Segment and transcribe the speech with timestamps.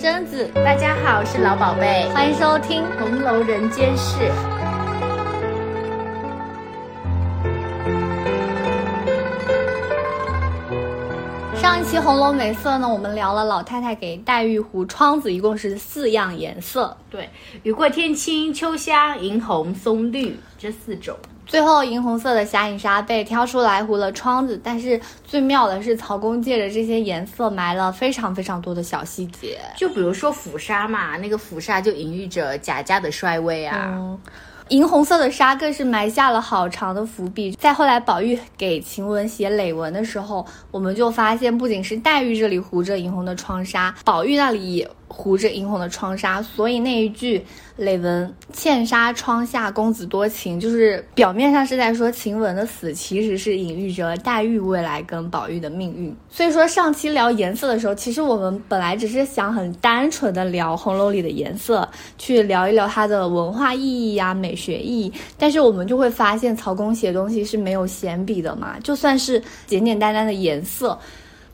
[0.00, 4.30] 贞子，大家好，我是老宝贝，欢迎收听《红楼人间事》。
[11.60, 16.96] 上一期《红楼美色》呢，我们聊了老太太给黛玉糊窗子，一共是四样颜色。
[17.10, 17.28] 对，
[17.64, 21.16] 雨过天青、秋香、银红、松绿这四种。
[21.48, 29.58] 最后，银红色的霞影纱被挑出来糊了窗子，但是最妙的是，曹公借着这些颜色埋了非常非常多的小细节。
[29.74, 33.94] 就比如说 phủ 纱嘛，那个 phủ 纱就隐喻着贾家的衰微啊。
[33.96, 34.20] 嗯，
[34.68, 37.52] 银红色的纱更是埋下了好长的伏笔。
[37.52, 46.40] 再后来，宝玉给晴雯写累文的时候，我们就发现，不仅是黛玉这里糊着银红的窗纱，宝玉那里也糊着殷红的窗纱。
[46.40, 47.44] 所以那一句
[47.76, 56.14] 累文“茜纱窗下公子多情”，就是表面上是在说晴雯的死，其实是隐喻着黛玉未来跟宝玉的命运。
[56.30, 65.12] 所以说，上期聊颜色的时候，其实我们本来只是想很单纯的聊红楼里的颜色，去聊一聊它的文化意义呀、美学意义。
[65.38, 70.98] 但是我们就会发现，曹公写东西是没有闲笔的嘛，就算是简简单单的颜色，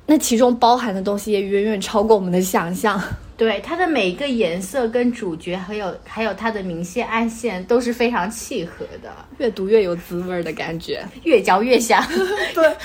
[0.06, 3.00] 那其中包含的东西也远远超过我们的想象。
[3.36, 11.04] 对它的每一个颜色跟主角，还有还有它的明线暗线都是非常契合的，越读越有滋味的感觉。
[11.24, 12.02] 越嚼越香。
[12.54, 12.76] 对。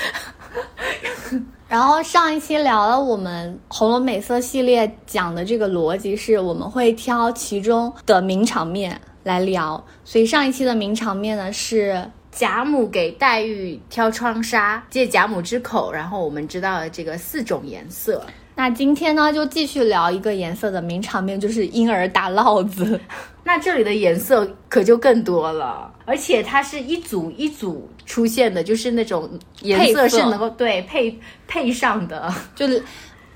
[1.69, 9.84] 然后上一期聊了我们《红楼美色》系列讲的这个逻辑是，我们会挑其中的名场面来聊。
[10.03, 18.25] 所以上一期的名场面呢是贾母给黛玉挑窗纱，借贾母之口，然后我们知道了这个四种颜色。
[18.60, 23.00] 那今天呢，就继续聊一个颜色的名场面，就是婴儿打烙子。
[23.46, 29.30] 那这里的颜色可就更多了，而且它是一组一组出现的，就是那种
[29.62, 31.18] 颜色是能够对配
[31.48, 32.74] 配上的， 就是，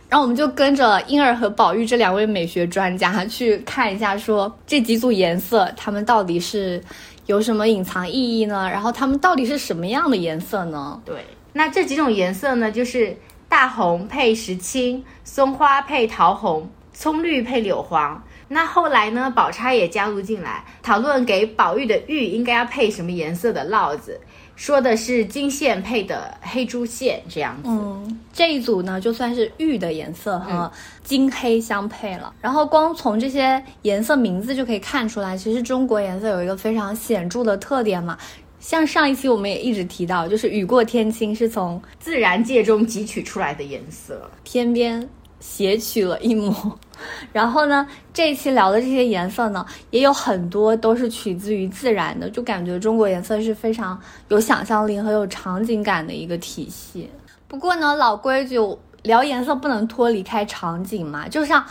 [0.09, 6.83] 然后我们就跟着婴儿和宝玉这两位美学专家去看一下，说这几组颜色它们到底是
[7.27, 8.69] 有什么隐藏意义呢？
[8.69, 11.01] 然后它们到底是什么样的颜色呢？
[11.05, 11.15] 对，
[11.53, 13.15] 那这几种颜色呢，就是
[13.53, 18.19] 大红配石青，松花配桃红，葱绿配柳黄。
[18.47, 19.29] 那后来呢？
[19.29, 24.19] 宝钗也加入进来讨论，给宝玉的玉应该要配什么颜色的烙子，
[24.55, 27.69] 说的是金线配的黑珠线这样子。
[27.69, 30.71] 嗯，这一组呢，就算是玉的颜色和
[31.03, 32.33] 金黑相配了。
[32.41, 38.17] 然后光从这些颜色名字就可以看出来，其实中国颜色有一个非常显著的特点嘛。
[38.63, 45.05] 像上一期我们也一直提到，就是雨过天青是从自然界中汲取出来的颜色，天边
[45.41, 46.79] 斜取了一抹。
[47.33, 57.09] 然后呢，这一期聊的这些颜色呢，也有很多都是取自于自然的，就感觉中国颜色是非常有想象力和有场景感的一个体系。
[57.49, 58.57] 不过呢，老规矩，
[59.01, 61.27] 聊颜色不能脱离开场景嘛。
[61.27, 61.61] 就像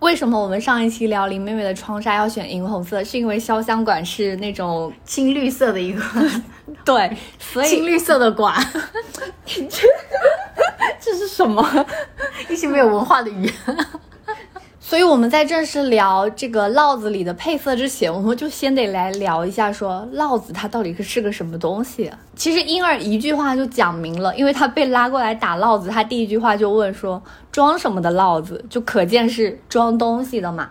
[0.00, 6.02] 为什么我们上一期聊林妹妹的窗纱要选银红色，是因为潇湘馆是那种青绿色的一个，
[6.84, 8.54] 对，所以青绿色的馆，
[9.44, 11.86] 这是什么？
[12.48, 13.54] 一些没有文化的语言。
[14.90, 22.10] 所以，我们在正式聊这个烙子里的配色之前，我们就先得来聊一下，说烙子它到底是是个什么东西。
[22.34, 30.68] 其实婴儿一句话就讲明了，因为他被拉过来打烙子，他第一句话就问说装什么的烙子，就可见是装东西的嘛。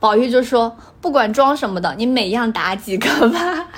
[0.00, 3.68] 宝玉就说不管装什么的，你每样打几个吧。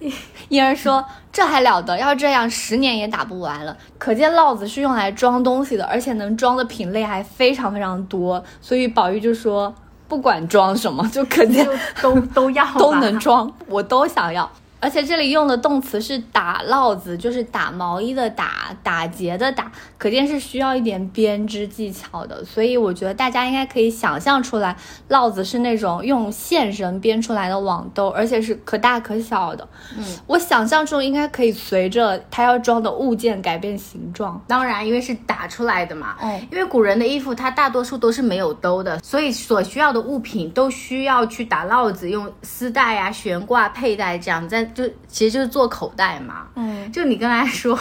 [0.52, 1.04] 婴儿说。
[1.34, 1.96] 这还了得！
[1.96, 3.74] 要这样，十年也打不完了。
[3.96, 8.44] 可见烙子是用来装东西的，而且能装的品类还非常非常多。
[8.60, 9.74] 所以宝玉就说，
[10.06, 11.66] 不管装什么，就可见
[12.02, 14.46] 都都要 都能装，我都想要。
[14.82, 22.44] 而且这里用的动词是打烙子，就是打毛衣的打，打结的打，可见是需要一点编织技巧的。
[22.44, 24.76] 所以我觉得大家应该可以想象出来，
[25.08, 29.68] 烙子是那种用线绳编出来的网兜，而且是可大可小的。
[29.96, 34.42] 嗯，我想象中应该可以随着它要装的物件改变形状。
[34.48, 36.16] 当然，因为是打出来的嘛。
[36.20, 44.68] 嗯，因为古人的衣服它大多数都是没有兜的，所以所需要的物品都需要去打烙子，用丝带啊、悬挂、佩戴这样在。
[44.74, 47.76] 就其实就是做口袋嘛，嗯，就你刚才说，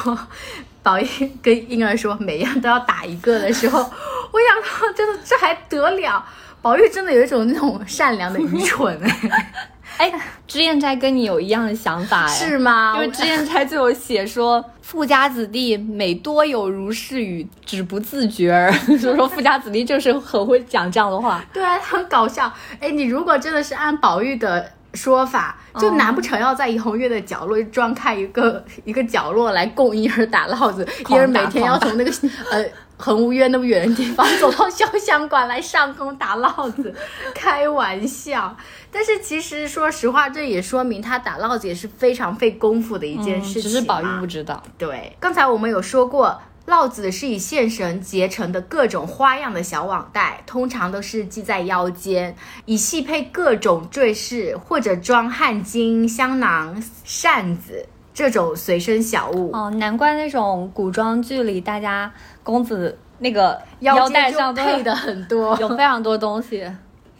[0.83, 1.05] 宝玉
[1.41, 6.23] 跟婴儿说每样都要打一个的时候，我想说，真的这还得了？
[6.61, 9.49] 宝玉真的有一种那种善良的愚蠢哎，
[10.11, 12.93] 哎，脂砚斋跟你有一样的想法哎，是吗？
[12.95, 22.51] 因为脂砚斋就有写说，富家子弟每多有如是语，只不自觉儿， 所以说富家子弟就是很会讲这样的话，对啊，很搞笑。
[22.79, 24.71] 哎，你如果真的是按宝玉的。
[24.93, 30.87] 说法就难不成要在怡红院的角落装开一个 一个角落来供婴儿打烙子？
[31.09, 32.11] 婴儿每天要从那个
[32.51, 32.65] 呃
[32.97, 36.93] 恒无约那么远的地方，走到潇湘馆来上工打烙子，
[37.33, 38.55] 开玩笑。
[38.91, 44.61] 但是其实说实话，这也说明他打烙子也是非常费功夫的一件事情、只是宝玉不知道。
[44.77, 46.39] 对，刚才我们有说过。
[46.67, 52.35] 烙子是以线绳结成的各种花样的小网袋，通常都是系在腰间，
[52.65, 59.51] 以系配各种坠饰或者装汗巾、香囊、扇子这种随身小物。
[59.53, 62.11] 哦，难怪那种古装剧里，大家
[62.43, 66.65] 公子那个腰带上配的很多，有非常多东西。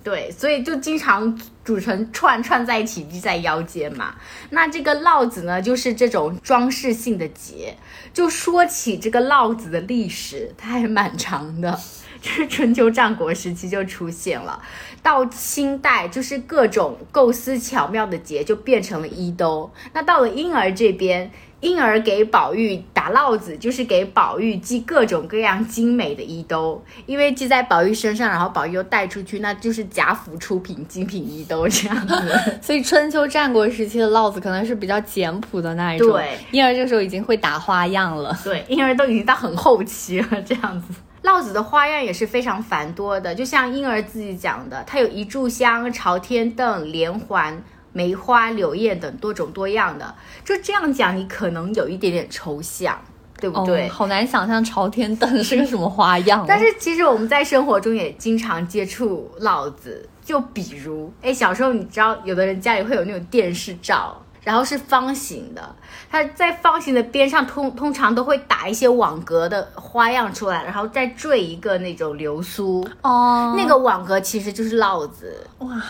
[0.03, 1.38] 对，所以就经常
[1.71, 4.15] 组成串串在一起系在腰间嘛。
[4.50, 7.77] 那这个烙子呢，就是这种装饰性的结。
[8.13, 11.79] 就说起这个烙子的历史，它还蛮长的，
[12.21, 14.62] 就是春秋战国时期就出现了，
[15.01, 19.71] 到清代就是各种构思巧妙的结就变成了衣兜。
[19.94, 21.31] 那到了婴儿这边。
[21.61, 32.15] 婴儿给宝玉打烙子，就是给宝玉系各种各样精美的衣兜，因为系在宝玉身上，然后宝玉又带出去，那就是贾府出品精品衣兜这样子。
[32.61, 36.11] 所以春秋战国时期的烙子可能是比较简朴的那一种。
[36.11, 38.35] 对，婴儿这时候已经会打花样了。
[38.43, 40.93] 对，婴儿都已经到很后期了这样子。
[41.23, 47.63] 烙子的花样也是非常繁多的，就像婴儿自己讲的，它有一炷香、朝天凳、连环。
[47.93, 50.15] 梅花、柳叶等多种多样的，
[50.45, 52.99] 就这样讲，你可能有一点点抽象，
[53.39, 53.88] 对不对？
[53.89, 56.45] 好难想象朝天灯是个什么花样。
[56.47, 65.75] 但是其实我们在生活中也经常接触烙子，就比如，哎，小时候你知道，有的人家里会有那种电视罩，然后是方形的，
[66.09, 72.88] 它在方形的边上通通常都会打一些网格的花样出来，然后再缀一个那种流苏。
[73.01, 75.45] 哦，那个网格其实就是烙子。
[75.59, 75.81] 哇。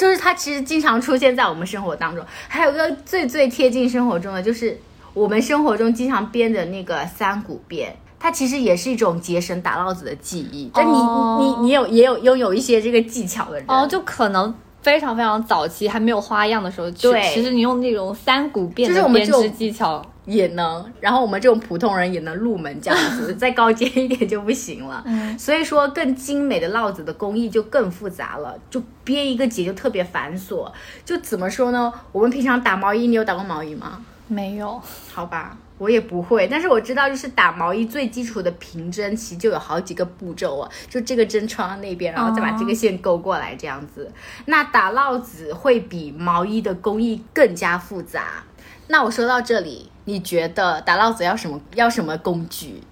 [0.00, 4.80] 就是它其实经常出现在我们生活当中，还有个最最贴近生活中的，就是
[5.12, 7.88] 我们生活中经常编的那个三股辫，
[8.18, 10.70] 它其实也是一种结绳打烙子的技艺。
[10.74, 20.02] 就你你你有也有拥有一些这个技巧的人哦，就可能非常非常早期还没有花样的时候，对，其实你用那种三股辫的编织技巧。
[20.30, 25.02] 也能，然后我们这种普通人也能入门这样子，再高阶一点就不行了。
[25.04, 30.70] 嗯，所以说更精美的烙子的工艺就更复杂了，就编一个结就特别繁琐。
[31.04, 31.92] 就怎么说呢？
[32.12, 34.04] 我们平常打毛衣，你有打过毛衣吗？
[34.28, 34.80] 没有，
[35.12, 36.46] 好吧，我也不会。
[36.46, 40.70] 但是我知道，就是打毛衣最基础的平针，其实就有好几个步骤啊。
[40.88, 44.12] 就这个针穿到那边，然后再把这个线勾过来，这样子。
[44.44, 48.44] 那打烙子会比毛衣的工艺更加复杂。
[48.86, 49.89] 那我说到这里。
[50.04, 51.60] 你觉得打烙子要什么？
[51.74, 52.82] 要什么工具？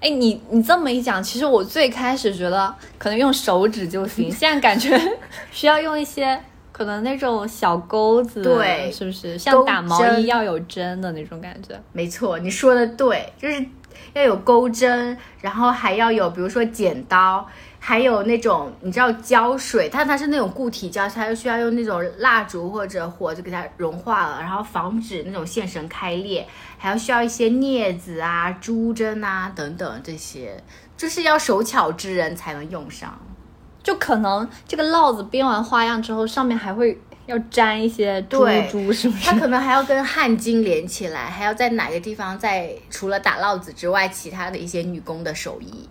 [0.00, 4.96] 哎，你你这么一讲，其实我最开始觉得可能用手指就行， 现在感觉
[5.50, 6.40] 需要用一些
[6.70, 9.36] 可能那种小钩子，对，是不是？
[9.36, 11.80] 像打毛衣要有针的那种感觉。
[11.92, 13.66] 没错，你说的对，就是
[14.12, 17.44] 要有钩针，然后还要有比如说剪刀。
[17.88, 26.46] 还有那种你知道胶水，但它是那种固体胶，它就需要用那种蜡烛或者火就给它融化了，然后防止那种线绳开裂，
[26.76, 30.62] 还要需要一些镊子啊、珠针啊等等这些，
[30.98, 33.18] 就是要手巧之人才能用上。
[33.82, 39.24] 就可能这个烙子编完花样之后，上面还会要粘一些珠珠，是不是？
[39.24, 45.88] 它可能还要跟汗巾连起来，还要在哪个地方再除了打烙子之外，其他的一些女工的手艺。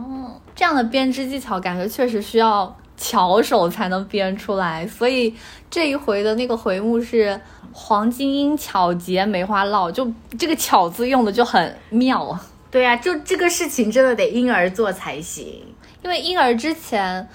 [0.00, 5.34] 哦，这样的编织技巧感觉确实需要巧手才能编出来，所以
[5.68, 7.38] 这一回的那个回目是
[7.72, 12.40] 黄金英巧结梅花烙，就这个“巧”字用的就很妙啊。
[12.70, 15.62] 对呀，就这个事情真的得婴儿做才行，
[16.02, 17.28] 因为婴儿之前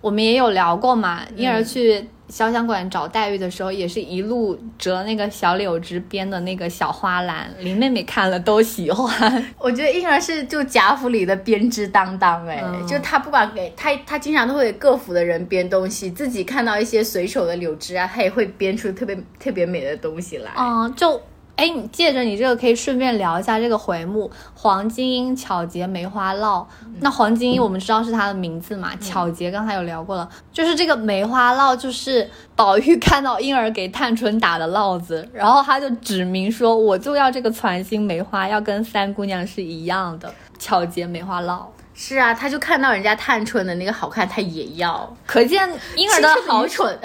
[0.00, 2.08] 我们也有聊过嘛，婴儿去。
[2.30, 9.44] 潇湘馆找黛玉的时候，也是一路折那个小柳枝编的那个小花篮，林妹妹看了都喜欢。
[9.58, 20.50] 我觉得婴儿是就贾府里的编织担当，哎，就他不管给他，他经常都会给各府的人编东西，自己看到一些随手的柳枝啊，他也会编出特别特别美的东西来。
[20.56, 21.20] 嗯，就。
[21.58, 26.64] 哎，你借着你这个可以顺便聊一下这个回目“黄金英巧结梅花烙”。
[27.02, 28.94] 那黄金英我们知道是它的名字嘛？
[29.00, 41.62] 巧结刚才有聊过了，就是这个梅花烙，就是宝玉看到婴儿给探春打的烙子，然后他就指明说：“我就要这个攒心梅花，要跟三姑娘是一样的巧结梅花烙。”
[41.92, 45.12] 是啊，他就看到人家探春的那个好看，他也要。
[45.26, 46.96] 可见婴儿的好蠢。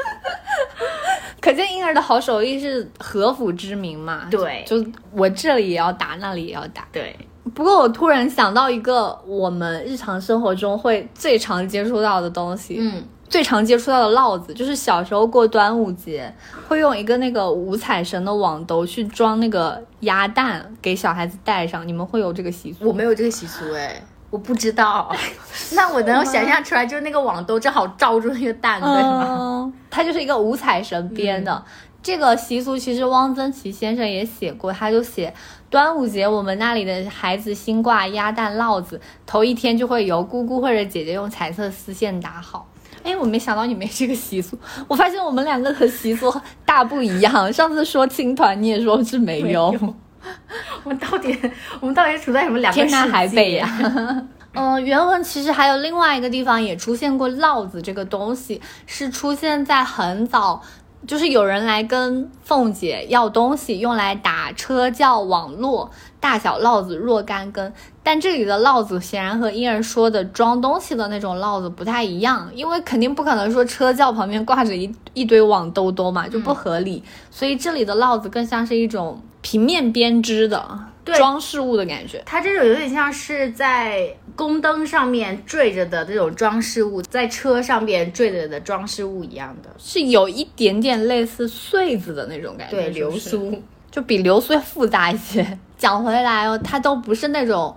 [1.40, 4.28] 可见婴儿的好手艺是何府之名嘛？
[4.30, 6.86] 对，就我这里也要打，那里也要打。
[6.92, 7.16] 对，
[7.54, 16.32] 不过我突然想到一个我们日常生活中会最常接触到的东西，嗯，最常接触到的烙子，就是小时候过端午节
[16.68, 21.88] 会用一个那个五彩绳的网兜去装那个鸭蛋给小孩子戴上。
[21.88, 22.86] 你们会有这个习俗？
[22.86, 25.14] 我没有这个习俗哎，我不知道。
[25.74, 29.72] 那我能想象出来，就是那个网兜正好罩住那个蛋，对吗？
[29.90, 31.62] 它就是一个五彩绳编的。
[32.02, 35.34] 这个习俗其实汪曾祺先生也写过，他就写
[35.68, 42.66] 端午节我们那里的孩子新挂鸭蛋烙子，头一天就会由姑姑或者姐姐用彩色丝线打好。
[43.02, 44.58] 哎，我没想到你没这个习俗，
[44.88, 46.34] 我发现我们两个的习俗
[46.64, 47.52] 大不一样。
[47.52, 49.74] 上次说青团，你也说是没有。
[50.84, 51.38] 我们到底
[51.80, 53.68] 我们到底处在什么两个天南海北呀？
[54.52, 60.60] 嗯，原文其实还有另外一个地方也出现过烙子这个东西，是出现在很早。
[61.06, 67.72] 就是有人来跟凤姐要东西，用来打车叫网络，大小烙子若干根。
[68.02, 77.02] 但这里的烙子显然和婴儿说的装东西的那种烙子不太一样，因为肯定不可能说车轿旁边挂着一一堆网兜兜嘛，就不合理。
[77.30, 80.86] 所以这里的烙子更像是一种平面编织的。
[81.16, 95.58] 装饰物的感觉，它这种有点像是在宫灯上面坠着的这种装饰物，在车上面坠着的装饰物一样的，是有一点点类似穗子的那种感觉，对，流苏就比流苏要复杂一些。
[95.80, 97.74] 讲回来哦，它都不是那种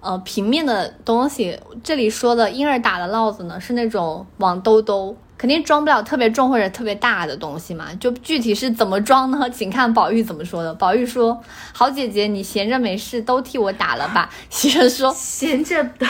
[0.00, 5.16] 呃平面的东西，这里说的婴儿打的烙子呢，是那种网兜兜。
[5.38, 9.48] 肯定装不了特别重或者特别大的东西嘛，就具体是怎么装呢？
[9.52, 10.72] 请看宝玉怎么说的。
[10.72, 11.38] 宝玉说
[11.74, 16.06] ：“好姐姐，你闲着没事都替我打了吧。”袭人说：“闲着的，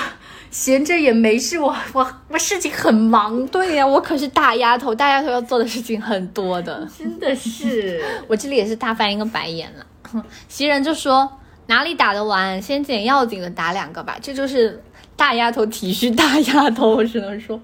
[0.58, 3.46] 闲着也没事，我 我我事情很忙。
[3.48, 8.02] 对呀，我可是大丫头，大丫头要做的事情很多的，真的是。
[8.26, 10.24] 我这里也是大翻一个白眼了。
[10.48, 11.30] 袭人就说：
[11.66, 14.16] 哪里打得完，先捡要紧的打两个吧。
[14.22, 14.82] 这就是
[15.14, 17.60] 大丫头体恤大丫头，我只能说。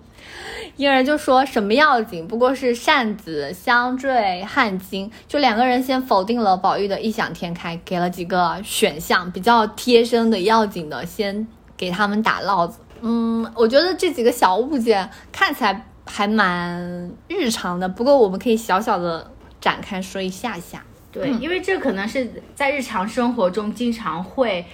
[0.77, 12.79] 婴儿就说什么要紧，不过是扇子、香坠、汗巾，就两个人先否定了宝玉的异想天开，给了几个选项，比较贴身的要紧的，先给他们打烙子。
[13.03, 19.31] 嗯，我觉得这几个小物件看起来还蛮日常的，不过我们可以小小的
[19.61, 20.83] 展开说一下下。
[21.13, 24.65] 对，因为这可能是在日常生活中经常会。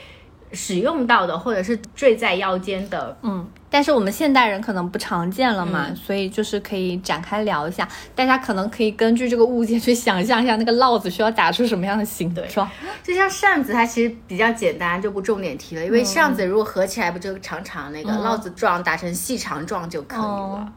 [0.52, 12.68] 使用到的，或者是坠在腰间的，嗯，但是我们现代人可能不常见了嘛，所以就是可以展开聊一下，大家可能可以根据这个物件去想象一下那个烙子需要打出什么样的形状。
[13.02, 20.72] 就像扇子，它其实比较简单，就不重点提了，因为扇子如果合起来不就长长那个烙子状，打成细长状就可以了。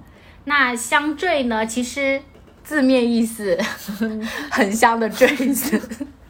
[0.45, 1.65] 那香坠呢？
[1.65, 2.21] 其实
[2.63, 3.57] 字面意思
[4.51, 5.79] 很香的坠子。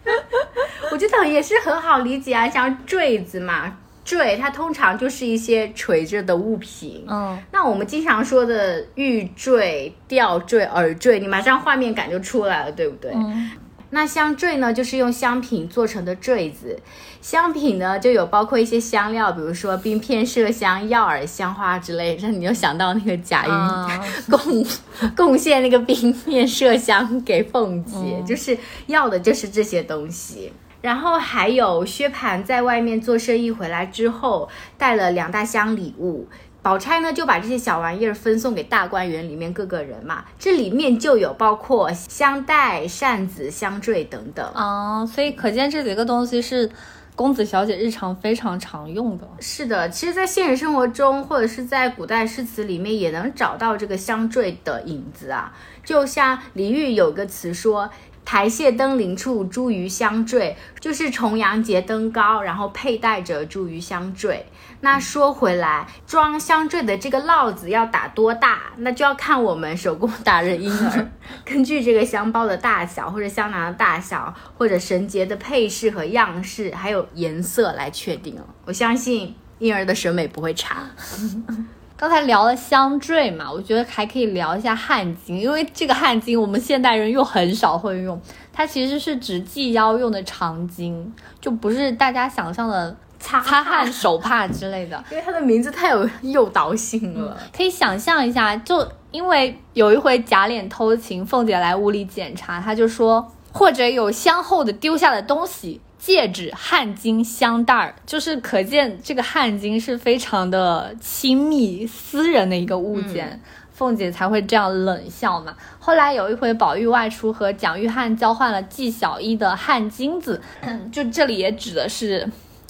[0.91, 7.05] 我觉得也是很好理解啊，像坠子嘛，坠它通常就是一些垂着的物品。
[7.07, 13.11] 嗯，那我们经常说的玉坠、吊坠、耳坠，你马上画面感就出来了，对不对？
[13.13, 13.51] 嗯。
[13.91, 16.79] 那香坠呢，就是用香品做成的坠子。
[17.21, 22.15] 香品呢，就有包括一些香料，比如说冰片、麝香、药饵、香花之类。
[22.21, 24.65] 让你又想到那个贾云贡
[25.15, 28.57] 贡献那个冰片、麝香给凤姐，就是
[28.87, 30.51] 要的就是这些东西。
[30.81, 36.27] 然后还有薛蟠在外面做生意回来之后，带了两大箱礼物。
[36.63, 46.69] 宝钗呢就把这些小玩意儿分送给大观园里面各个人嘛，这里面就有包括香袋、扇子、香坠等等啊，所以可见这几个东西是
[47.15, 49.27] 公子小姐日常非常常用的。
[49.39, 55.51] 是的，其实，在现实生活中或者是在古代诗词里面也能找到这个香坠的影子啊，
[55.83, 57.89] 就像李煜有个词说。
[58.23, 64.45] 台榭登临处，茱萸香坠，就是重阳节登高，然后佩戴着茱萸香坠。
[64.83, 71.11] 那说回来，装香坠的这个烙子要打多大，那就要看我们手工打人婴儿
[71.45, 78.45] 根据这个香包的大小，或者香囊的大小，或者绳结的配饰和样式，还有颜色来确定了。
[78.65, 80.77] 我相信婴儿的审美不会差。
[82.01, 88.19] 刚才聊了香坠嘛，我觉得还可以聊一下汗巾，因为这个汗巾我们现代人又很少会用，
[88.51, 91.05] 它其实是指系腰用的长巾，
[91.39, 94.97] 就不是大家想象的擦擦汗手帕之类的。
[95.11, 105.79] 因为它的名字太有诱导性了，可以想象一下，就因为有一回假脸偷情，凤姐来屋里检查，她就说或者有香后的丢下的东西。
[106.01, 113.39] 戒指、汗巾、香袋儿，就是可见这个汗巾是非常的亲密、私人的一个物件，
[113.71, 115.55] 凤姐才会这样冷笑嘛。
[115.77, 120.41] 后来有一回，宝玉外出和蒋玉菡交换了纪晓一的汗巾子，
[120.91, 122.27] 就这里也指的是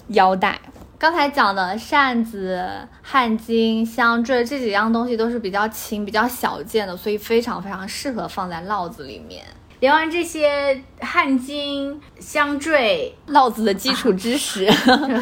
[0.08, 0.60] 腰带。
[0.98, 2.62] 刚才讲的扇子、
[3.00, 9.42] 汗巾、香坠这几样东西都是比较轻、比较小件的，所以非常非常适合放在烙子里面。
[9.82, 14.64] 聊完这些汗巾、香坠、烙子的基础知识，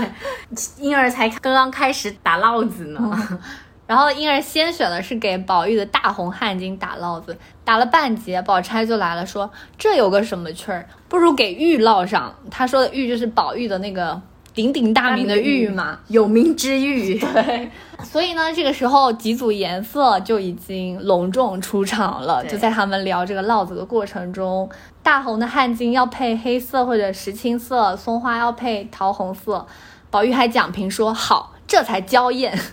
[0.76, 3.40] 婴儿才刚刚开始打烙子呢。
[3.88, 12.34] 然后婴儿先选的是给宝玉的大红汗巾打烙子，打了半截，宝钗就来了，说这有个什么趣儿，不如给玉烙上。
[12.50, 14.20] 他说的玉就是宝玉的那个。
[14.52, 17.18] 鼎鼎大名的玉嘛，有名之玉。
[17.20, 17.70] 对，
[18.02, 22.44] 所以呢，这个时候几组颜色就已经隆重出场了。
[22.44, 24.68] 就在他们聊这个烙子的过程中，
[25.02, 29.66] 大红的汗巾要配黑色或者石青色，松花要配桃红色。
[30.10, 32.58] 宝玉还讲评说好，这才娇艳。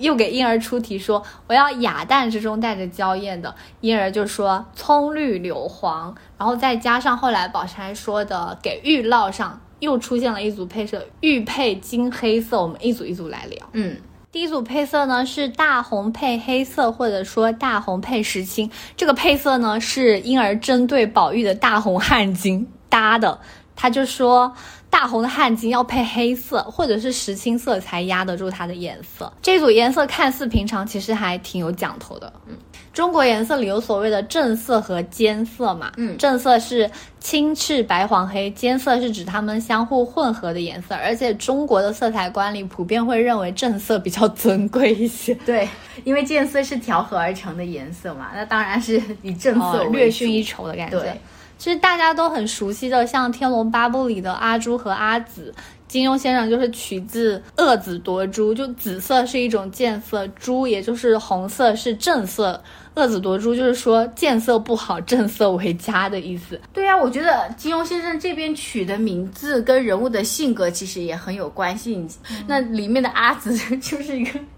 [0.00, 3.54] 又给婴儿出题说，我要雅淡之中带着娇艳的。
[3.82, 9.60] 婴儿就说葱绿柳黄，然后再加上后来宝钗说的给玉烙上。
[9.82, 13.68] 又出现了一组配色，玉配金黑色，我们一组一组来聊。
[13.72, 13.96] 嗯，
[14.30, 18.70] 第一组配色呢是大红配黑色，或者说大红配石青。
[18.96, 23.40] 这个配色呢是婴儿针对宝玉的大红汗巾 搭的，
[23.74, 24.54] 他就说
[24.88, 29.32] 大红的汗巾要配黑色或者是石青色才压得住它的颜色。
[29.42, 32.32] 这组颜色看似平常，其实还挺有讲头的。
[32.46, 32.56] 嗯。
[32.92, 35.90] 中国颜色里有所谓的正色和间色嘛？
[35.96, 40.94] 嗯，正色是青赤白黄黑，间色是指它们相互混合的颜色。
[40.94, 45.34] 而且中国的色彩观里普遍会认为正色比较尊贵一些。
[45.46, 45.66] 对，
[46.04, 51.00] 因为间色是调和而成的颜色嘛，那当然是以正色略逊一筹的感觉。
[51.00, 51.20] 对，
[51.56, 55.54] 其实大家都很熟悉的，像《天龙八部》里的阿朱和阿紫。
[55.88, 62.58] 金庸先生就是取自恶紫夺朱，就紫色是一种见色，朱也就是红色是正色，
[62.94, 66.60] 恶子夺珠就是说见色不好，正色为佳的意思。
[66.72, 72.06] 对呀，我觉得金庸先生这边取的名字跟人物的性格其实也很有关系。
[72.46, 74.38] 那里面的阿紫 就是一个。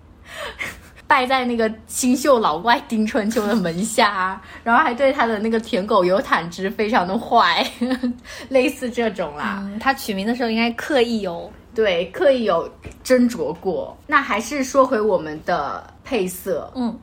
[1.06, 7.64] 拜在那个清秀老怪丁春秋的门下，然后还对他的那个舔狗尤坦之非常的坏，
[8.48, 9.62] 类似这种啦。
[9.78, 12.66] 他取名的时候应该刻意有对刻意有
[13.04, 13.94] 斟酌过。
[14.06, 16.98] 那还是说回我们的配色，嗯，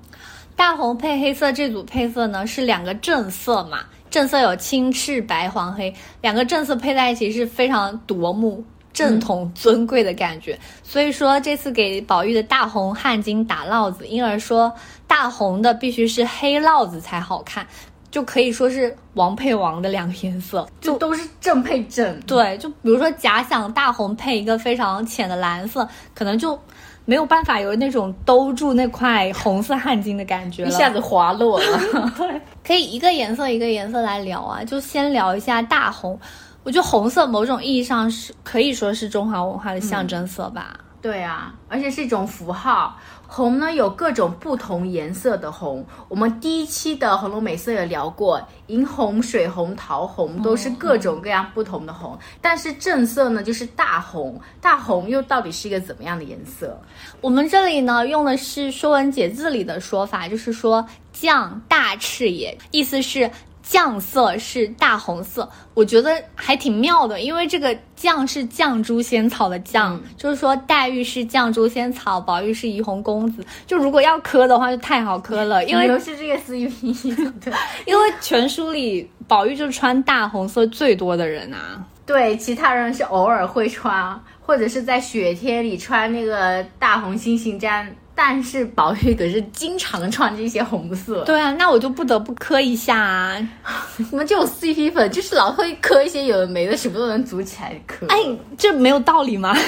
[0.62, 3.80] 大红配黑色这组配色呢是两个正色嘛，
[4.12, 8.64] 正色有青赤白黄黑，两个正色配在一起是非常夺目。
[8.94, 14.72] 正统尊贵的感觉，所以说这次给宝玉的大红汗巾打烙子，因而说
[15.08, 17.66] 大红的必须是黑烙子才好看，
[18.12, 22.20] 就可以说是王配王的两个颜色，就都是正配正。
[22.28, 26.60] 对，就比如说假想大红配一个非常浅的蓝色，可能就
[27.06, 31.68] 没有办法有那种兜住那块红色汗巾的感觉，一下子滑落了。
[32.18, 36.20] 对，可以一个颜色一个颜色来聊啊，就先聊一下大红。
[36.64, 40.80] 我觉得红色某种意义上是可以说是中华文化的象征色吧。
[41.02, 42.96] 对啊，而且是一种符号。
[43.34, 52.20] 红呢有各种不同颜色的红，我们第一期的《红楼美色》也聊过，银红、水红、桃红都是各种各样不同的红。
[52.42, 56.78] 但是正色呢就是大红，大红又到底是一个怎么样的颜色？
[57.22, 63.32] 我们这里呢用的是《说文解字》里的说法，就是说将大赤也，意思是。
[63.72, 73.42] 酱色是大红色，我觉得还挺妙的，因为这个酱是绛珠仙草的绛，就是说黛玉是绛珠仙草，宝玉是怡红公子。
[73.66, 77.54] 就如果要磕的话，就太好磕了，因为是这个 CP，对，
[77.88, 87.86] 因为全书里宝玉就是穿大红色最多的人啊，对，其他人是偶尔会穿，或者是在雪天里穿那个大红猩猩毡。
[88.14, 93.50] 但是宝玉可是经常穿这些红色，对啊，那我就不得不磕一下啊！
[93.98, 98.06] 你们这种 CP 粉就是老会磕一些有的没的，什么都能组起来磕。
[98.08, 98.18] 哎，
[98.58, 99.56] 这没有道理吗？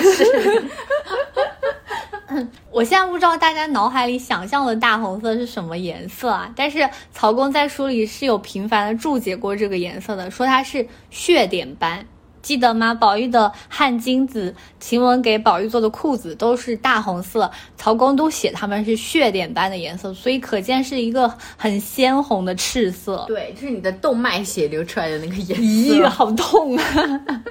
[2.72, 6.52] 我现在不知道大家脑海里想象的大红色是什么颜色啊？
[6.56, 12.06] 但是曹公在书里是有频繁的注解过这个颜色的，说它是血点斑。
[12.44, 12.94] 记得吗？
[12.94, 23.24] 宝玉的汗巾子，晴雯给宝玉做的裤子都是大红色，曹公都写他们是血点般的颜色，所以可见是一个很鲜红的赤色。
[23.28, 25.64] 对，就是你的动脉血流出来的那个颜色。
[25.64, 26.84] 咦，好痛啊！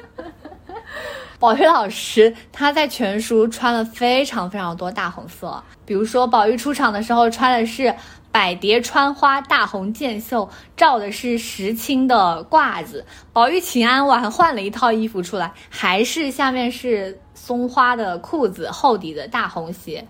[1.40, 7.92] 宝玉老师他在全书穿了非常非常多大红色，比如说宝玉出场的时候穿的是。
[8.33, 13.05] 百蝶穿花大红箭袖，罩的是石青的褂子。
[13.33, 20.09] 宝玉请安晚换了一套衣服出来，还是下面是松花的裤子，厚底的大红鞋。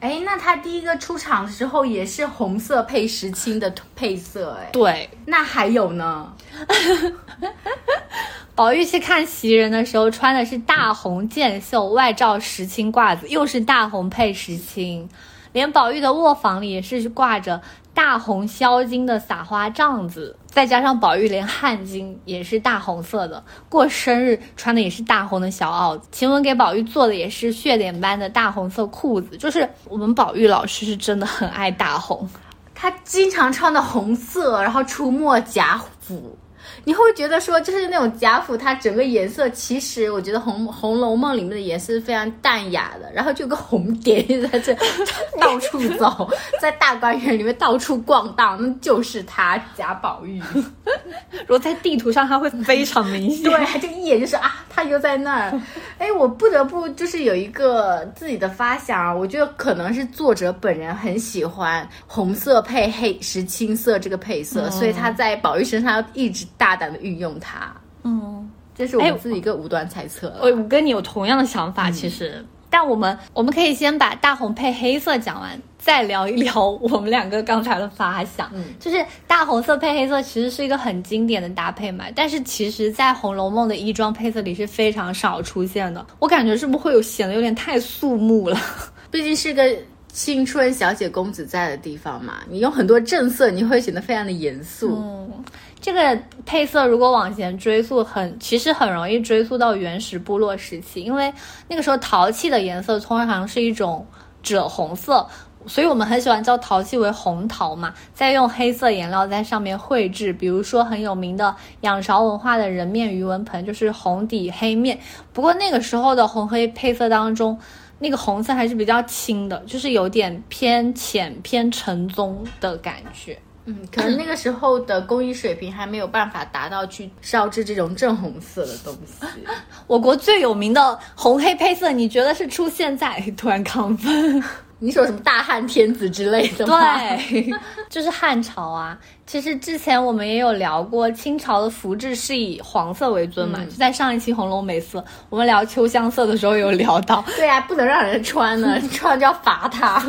[0.00, 6.32] 哎，那他第一个出场的时候也是红色配石青的配色，哎，对，那还有呢？
[8.54, 15.08] 宝玉去看袭人的时候，穿的是大红箭袖，外罩石青褂子，又是大红配石青。
[15.54, 17.62] 连宝玉的卧房里也是挂着
[17.94, 26.08] 大红销金的撒花帐子，再加上宝玉连汗巾也是大红色的，过生日穿的也是大红的小袄子。
[26.10, 32.28] 晴雯给宝玉做的也是血点般的大红色裤子，就是我们宝玉老师是真的很爱大红，
[32.74, 36.36] 他经常穿的红色，然后出没贾府。
[36.84, 44.74] 你会觉得说，就是那种贾府，它整个颜色，其实我觉得《红红楼梦》里面的颜色是非常淡雅的，然后就有个红点在这
[45.40, 46.28] 到处走，
[46.60, 50.42] 在大观园里面到处逛荡，那就是他贾宝玉。
[51.32, 55.60] 如果在地图上，他会非常明显， 对，就一眼就是啊，他就在那儿。
[55.98, 66.73] 哎，我不得不就是有一个自己的发想，我觉得可能是作者本人很喜欢红色配黑石青色这个配色，所以他在宝玉身上一直大。
[66.74, 70.34] 大胆的运用它，嗯，这是我们自己一个无端猜测。
[70.42, 78.50] 我我跟你有同样的想法，其实，但我们我们可以先把大红配黑色讲完，再聊一聊我们两个刚才的发想。
[78.52, 86.04] 嗯，就是大红色配黑色其实是一个很经典的搭配嘛，但是其实，在《红楼梦》的衣装配色里是非常少出现的。
[86.18, 88.58] 我感觉是不是会有显得有点太肃穆了？
[89.12, 89.62] 毕竟是个
[90.08, 94.96] 青春小姐公子在的地方嘛，你用很多正色，你会显得非常的严肃。
[94.96, 95.44] 嗯。
[95.84, 101.30] 这个配色如果往前追溯，很其实很容易追溯到原始部落时期，因为
[101.68, 104.06] 那个时候陶器的颜色通常是一种
[104.42, 105.28] 赭红色，
[105.66, 107.92] 所以我们很喜欢叫陶器为红陶嘛。
[108.14, 114.98] 再用黑色颜料在上面绘制，比如说很有名的仰韶文化的人面鱼纹盆，就是红底黑面。
[115.34, 117.60] 不过那个时候的红黑配色当中，
[117.98, 123.38] 那个红色还是比较轻的，就是有点偏浅偏橙棕的感觉。
[123.66, 129.26] 嗯，可能那个时候的工艺水平还没有办法达到去烧制这种正红色的东西。
[129.86, 134.42] 我国最有名的红黑配色，你觉得是出现在突然亢奋？
[134.80, 136.98] 你说什么大汉天子之类的吗？
[137.08, 137.50] 对，
[137.88, 138.98] 就是汉朝啊。
[139.26, 143.58] 其实之前我们也有聊过，清朝的服制是以黄色为尊嘛。
[143.64, 144.98] 就在上一期《红楼美色》，
[145.30, 147.24] 我们聊秋香色的时候有聊到。
[147.36, 150.02] 对呀，不能让人穿呢， 穿就要罚他。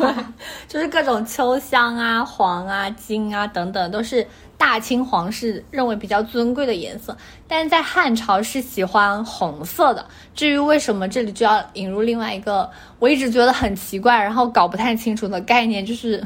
[0.68, 4.26] 就是各种秋香啊、黄啊、金啊等等，都是。
[4.58, 7.14] 大清皇室认为比较尊贵的颜色，
[7.46, 10.02] 但是在汉朝是喜欢红色的。
[10.34, 12.66] 至于为什么，这里就要引入另外一个
[12.98, 16.24] 我一直觉得很奇怪，然后搞不太清楚的概念，就是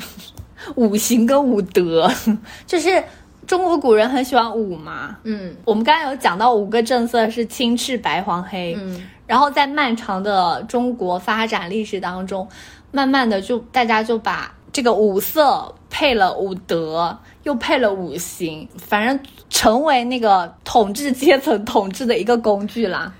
[0.76, 2.10] 五行跟五德。
[2.66, 3.02] 就是
[3.46, 12.48] 中国古人很喜欢五嘛，嗯，我们刚才有讲到五个正色是青赤白黄黑，嗯，然后在漫长的中国发展历史当中，
[12.90, 17.18] 慢慢的就大家就把这个五色配了五德。
[17.42, 19.18] 又配了五行，反正
[19.48, 23.10] 成为那个统治阶层统治的一个工具啦。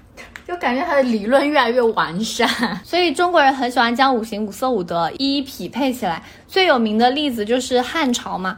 [0.51, 2.49] 就感觉它的理论越来越完善，
[2.83, 6.21] 所以中国人很喜欢将五行、五色、五德一一匹配起来。
[6.49, 8.57] 最有名的例子就是汉朝嘛，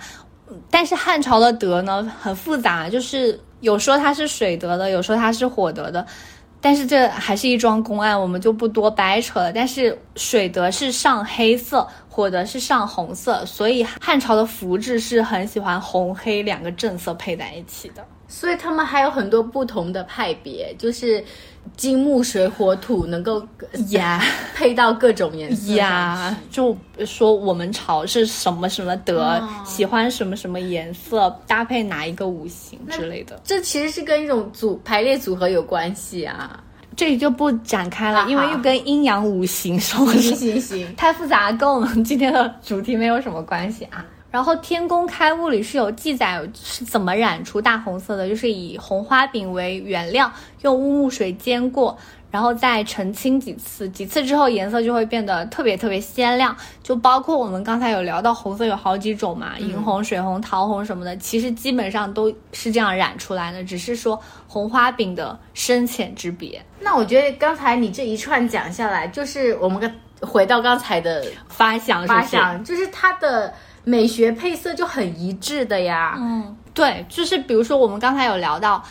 [0.70, 6.06] 但是汉朝的德呢很复杂，就是有说它是水德的，有说它是火德的。
[6.62, 9.52] 但是这还是一桩公案，我们就不多掰扯了。
[9.52, 18.02] 但是水德是上黑色，火德是上红色，所以汉朝的服制是很喜欢红黑两个正色配在一起的。
[18.32, 21.22] 所以他们还有很多不同的派别，就是
[21.76, 23.46] 金木水火土能够
[23.90, 24.24] 呀
[24.56, 26.34] 配到各种颜色呀。
[26.50, 33.38] 就说我们朝是什么什么德，喜欢什么什么颜色，搭配哪一个五行之类的。
[33.44, 36.58] 这其实是跟一种组排列组合有关系啊。
[36.96, 44.04] 这里就不展开了，因为又跟阴阳五行说行行行，太复杂，跟我们今天的主题没有什么关系啊。
[44.32, 51.96] 然后《天工开物》里是有记载是怎么染出大红色的，就是以红花饼为原料，用乌木水煎过，
[52.30, 56.56] 然后再澄清几次，几次之后颜色就会变得特别特别鲜亮。
[56.82, 64.18] 就包括我们刚才有聊到红色有好几种嘛，银红、水红、桃红什么的，其实基本上都是这样染出来的，只是说
[64.48, 66.58] 红花饼的深浅之别。
[66.80, 73.52] 那我觉得刚才你这一串讲下来，就是我们个回到刚才的发想，发想就是它的。
[73.84, 78.82] 美学配色就很一致的呀，嗯，对，就是比如说我们刚才有聊到，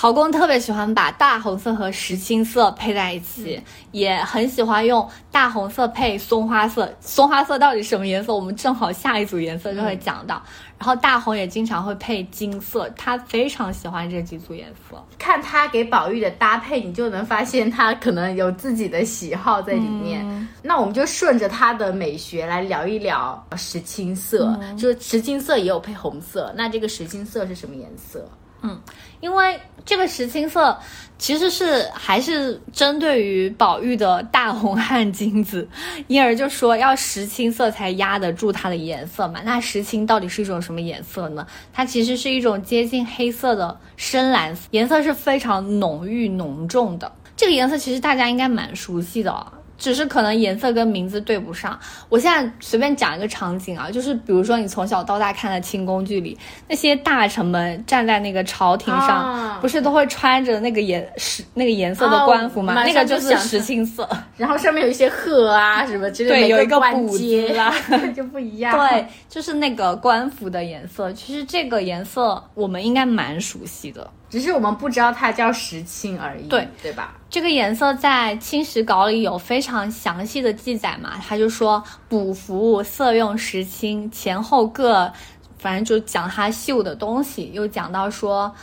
[0.00, 6.88] 曹公特别喜欢把大红色和石青色配在一起，也很喜欢用大红色配松花色。
[7.00, 8.32] 松花色到底什么颜色？
[8.32, 10.40] 我们正好下一组颜色就会讲到。
[10.78, 15.04] 然后大红也经常会配金色，他非常喜欢这几组颜色。
[15.18, 20.48] 看他给宝玉的搭配，你就能发现他可能有自己的喜好在里面。
[20.62, 26.54] 那我们就顺着他的美学来聊一聊石青色，就是石青色也有配红色。
[26.56, 28.24] 那这个石青色是什么颜色？
[28.62, 28.80] 嗯，
[29.20, 30.76] 因为这个石青色
[31.16, 35.68] 其实是还是针对于宝玉的大红汗金子，
[36.06, 39.40] 因而就说要石青色才压得住它的颜色嘛。
[39.44, 41.46] 那石青到底是一种什么颜色呢？
[41.72, 47.10] 它其实是一种接近黑色的深蓝色，颜色是非常浓郁浓重的。
[47.36, 49.52] 这个颜色其实大家应该蛮熟悉的。
[49.78, 51.78] 只是可能颜色跟名字对不上。
[52.08, 56.36] 我现在随便讲一个场景啊，就是比如说你从小到大看的清宫剧里，
[56.68, 62.74] 那些大臣们站在那个朝廷上，不是都会穿着那个颜石那个颜色的官服吗？
[62.84, 67.72] 那个就是石青色， 然后上面有一些鹤啊什么之类的，对，有一个补子啦，
[68.14, 68.76] 就不一样。
[68.76, 71.12] 对，就是那个官服的颜色。
[71.12, 74.10] 其实这个颜色我们应该蛮熟悉的。
[74.30, 77.14] 只是我们不知道它叫石青而已，对对吧？
[77.30, 81.12] 这个颜色在《清史稿》里有非常详细的记载嘛？
[81.26, 85.10] 他就说补服色用石青，前后各，
[85.58, 88.54] 反正就讲它绣的东西，又讲到说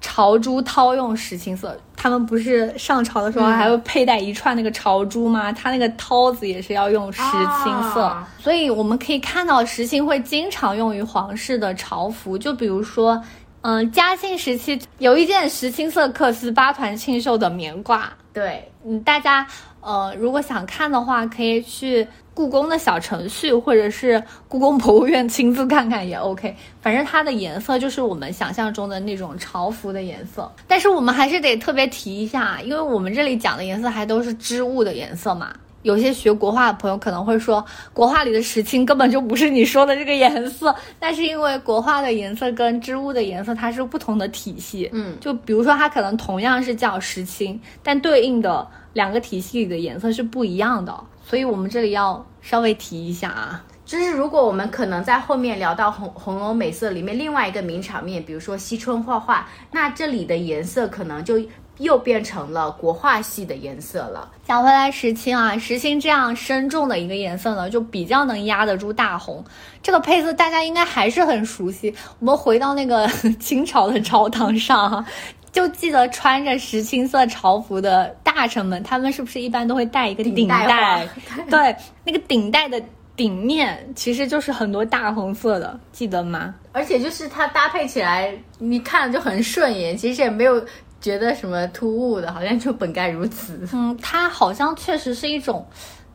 [0.00, 5.52] 朝珠绦用石青色，他们不是上朝的时候还会佩戴一串那个朝珠吗？
[5.52, 7.20] 它那个绦子也是要用石
[7.62, 13.20] 青色，所以我们可以看到石青会经常用于皇室的朝服，就比如说。
[13.66, 19.46] 嗯，嘉庆时期有一件石青色缂丝八团庆绣的棉褂，对，嗯，大家
[19.80, 26.54] 呃如果想看的话，可以去故宫的小程序或者是故宫博物院亲自看看也 OK。
[26.82, 35.50] 反正它的颜色就是我们想象中的那种朝服的颜色，但是我们还是得特别提一下，因为我们这里讲的颜色还都是织物的颜色嘛。
[35.84, 40.74] 有些学国画的朋友可能会说，国画里的石青根本就不是你说的这个颜色。
[40.98, 44.88] 那是因为国画的颜色跟织物的颜色它是不同的体系。
[44.92, 50.98] 嗯，就比如说它可能同样是叫石青，但对应的两个体系里的颜色是不一样的。
[51.22, 61.38] 所以我们这里要稍微提一下啊，就是如果我们可能在后面聊到《红红楼美色》里面另外一个名场面，比如说惜春画画，那这里的颜色可能就。
[61.78, 64.30] 又变成了国画系的颜色了。
[64.46, 69.44] 讲回来，石青啊，石青这样深重的一个颜色呢，就比较能压得住大红。
[69.82, 71.94] 这个配色大家应该还是很熟悉。
[72.20, 73.08] 我们回到那个
[73.40, 75.04] 清朝的朝堂上，
[75.50, 81.08] 就记得穿着石青色朝服的大臣们，他们是不是一般都会戴一个顶戴？
[81.50, 82.80] 对，那个顶戴的
[83.16, 86.54] 顶面其实就是很多大红色的，记得吗？
[86.72, 90.62] 而且就是它搭配起来，你看就很顺眼，其实也没有。
[91.04, 93.60] 觉得什么突兀的，好像就本该如此。
[93.74, 95.66] 嗯，它好像确实是一种，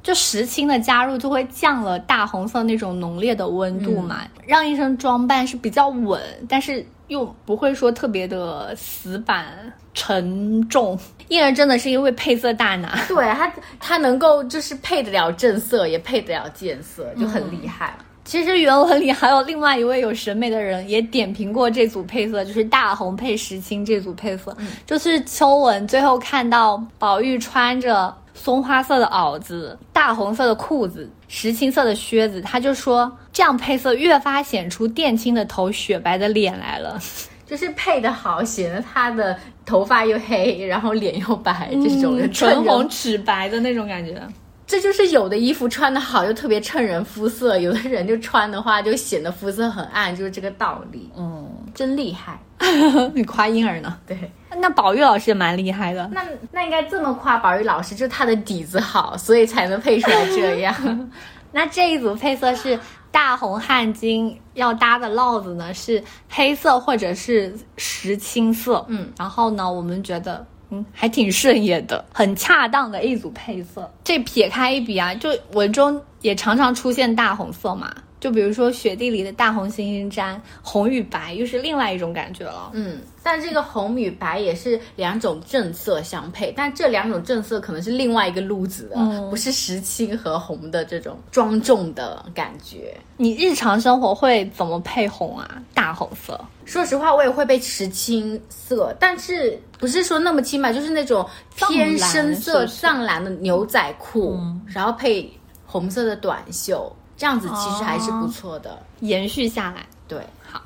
[0.02, 10.98] 就石青的加入就会降了大红色那种浓烈的温度嘛，让一身装扮是比较稳，但是又不会说特别的死板沉重。
[11.28, 17.96] 因而真的是因为配色大拿，对它它能够就是配得了正色，也配得了渐色，就很厉害。
[18.30, 24.56] 其实原文里还有另外一位有审美的人也点评过这组配色，就是大红配石青这组配色。
[24.86, 37.02] 就是秋文最后看到宝玉穿着松花色的袄子、大红色的裤子、石青色的靴子，他就说这样配色越发显出靛青的头、雪白的脸来了，
[37.48, 44.22] 就是配的好，显得他的头发又黑，然后脸又白，这种唇红齿白的那种感觉。
[44.70, 51.10] 这就是有的衣服穿的好，又特别衬人肤色；有的人就穿的话，就显得肤色很暗，就是这个道理。
[51.18, 52.40] 嗯，真厉害。
[53.16, 53.98] 你夸婴儿呢？
[54.06, 56.08] 对，那宝玉老师也蛮厉害的。
[56.14, 61.10] 那那应该这么夸宝玉老师，就是他的底子好，所以才能配出来这样。
[61.52, 62.80] 那这一组配色是
[63.10, 68.86] 大红汗巾，要搭的帽子呢是黑色或者是石青色。
[68.88, 70.46] 嗯，然后呢，我们觉得。
[70.72, 73.92] 嗯，还挺顺眼的，很恰当的一组配色。
[74.04, 77.94] 这撇开一笔啊，就文中也常常出现大红色嘛。
[78.20, 82.72] 就比如说雪地里的大红星星毡，红与白又是另外一种感觉了。
[82.74, 92.96] 嗯，但这个红与白也是两种正色相配，但这两种正色可能是另外一个路子的，不是石青和红的这种庄重的感觉。
[93.16, 95.62] 你日常生活会怎么配红啊？
[95.74, 96.40] 大红色？
[96.66, 105.32] 说实话，我也会被石青色，但是不是说那么轻吧，就是那种偏深色藏蓝的牛仔裤，然后配
[105.66, 106.94] 红色的短袖。
[107.20, 109.86] 这样子其实还是不错的，延续下来。
[110.08, 110.18] 对，
[110.50, 110.62] 好。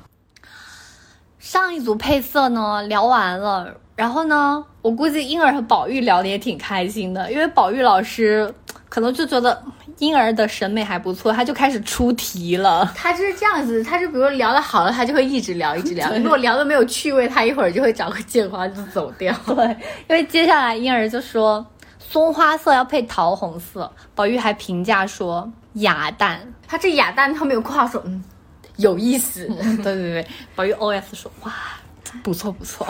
[1.40, 8.54] 上一组配色呢聊完了，然后呢，我估计婴儿和宝玉聊的也挺开心的，因为宝玉老师
[8.88, 9.60] 可能就觉得
[9.98, 12.88] 婴儿的审美还不错，他就开始出题了。
[12.94, 16.08] 他就是这样子，他就比如聊的好了，他就会一直聊， 一直聊。
[16.18, 19.34] 如果聊的没有趣味，他一会儿就会找个借口就走掉。
[19.44, 19.66] 对，
[20.08, 21.66] 因为接下来婴儿就说
[21.98, 26.40] 松花色要配桃红色，宝玉还评价说雅淡。
[26.66, 28.22] 他这哑弹他没有括号说，嗯。
[28.76, 31.52] 有意思，对 对对，宝玉 O S 说哇，
[32.22, 32.86] 不错不错。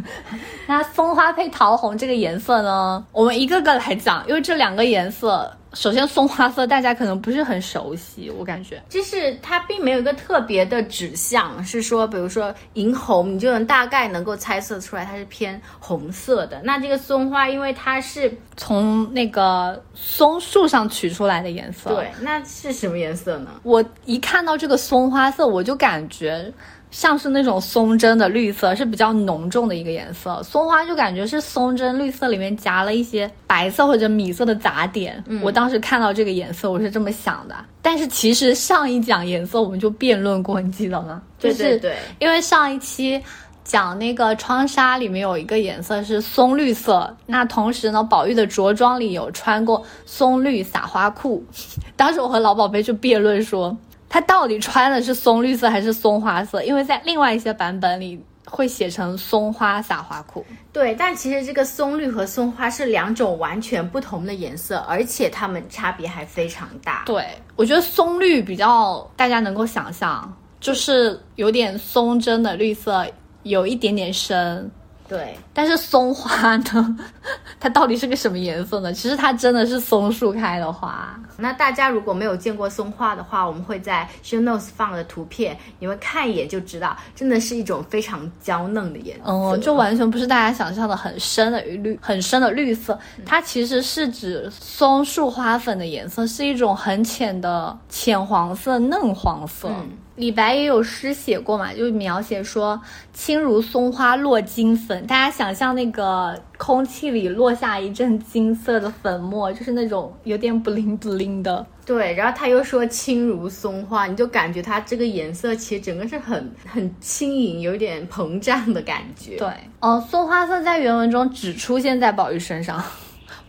[0.66, 5.52] 那松花配桃红这个颜色呢，我们一个个来讲，因为这两个颜色。
[5.74, 16.62] 首先，松花色大家可能不是很熟悉，我感觉就是它并没有一个特别的指向，是说，比如说银红，你就能大概能够猜测出来它是偏红色的。
[16.64, 23.50] 那这个松花，因为它是从那个松树上取出来的颜色，对，那是什么颜色呢？
[23.62, 26.50] 我一看到这个松花色，我就感觉。
[26.96, 35.22] 像是那种松针的绿色是比较浓重的一个颜色，松花就感觉是松针绿色里面夹了一些白色或者米色的杂点。
[35.42, 37.54] 我当时看到这个颜色，我是这么想的。
[37.82, 41.20] 但是其实上一讲颜色我们就辩论过，你记得吗？
[41.38, 43.22] 对对对，因为上一期
[43.62, 51.44] 讲那个窗纱里面有一个颜色是松绿色，那同时呢，宝玉的着装里有穿过松绿撒花裤，
[51.94, 53.76] 当时我和老宝贝就辩论说。
[54.16, 56.62] 他到底穿的是松绿色还是松花色？
[56.62, 60.42] 因为在另外一些版本里会写成松花撒花裤。
[60.72, 67.02] 对，但其实这个松绿和松花是两种完全不同的颜色，而且它们差别还非常大。
[67.04, 67.26] 对，
[67.56, 73.06] 我觉得松绿比较大家能够想象，就是有点松针的绿色，
[73.42, 74.70] 有一点点深。
[75.08, 76.98] 对，但是松花呢，
[77.60, 78.92] 它到底是个什么颜色呢？
[78.92, 81.18] 其实它真的是松树开的花。
[81.38, 89.30] 那大家如果没有见过松花的话，我们会在 show notes 放的图片，你们看一眼就知道，真的是一种非常娇嫩的颜色。
[89.30, 92.98] 哦，就完全不是大家想象的很深的绿，很深的绿色。
[93.24, 99.70] 它其实是指松树花粉的颜色，是一种很浅的浅黄色、嫩黄色。
[100.16, 102.80] 李白也有诗写过嘛，就描写说
[103.12, 111.64] “轻如松花落金粉”，大家想象那个空气里落下一阵金色的粉末，就是那种有点不灵不灵的。
[111.84, 119.36] 对，然后他又说“轻如松花”，你就感觉它这个颜色其实整个是很很轻盈，有点膨胀的感觉。
[119.36, 119.48] 对，
[119.80, 122.82] 哦，松花色在原文中只出现在宝玉身上，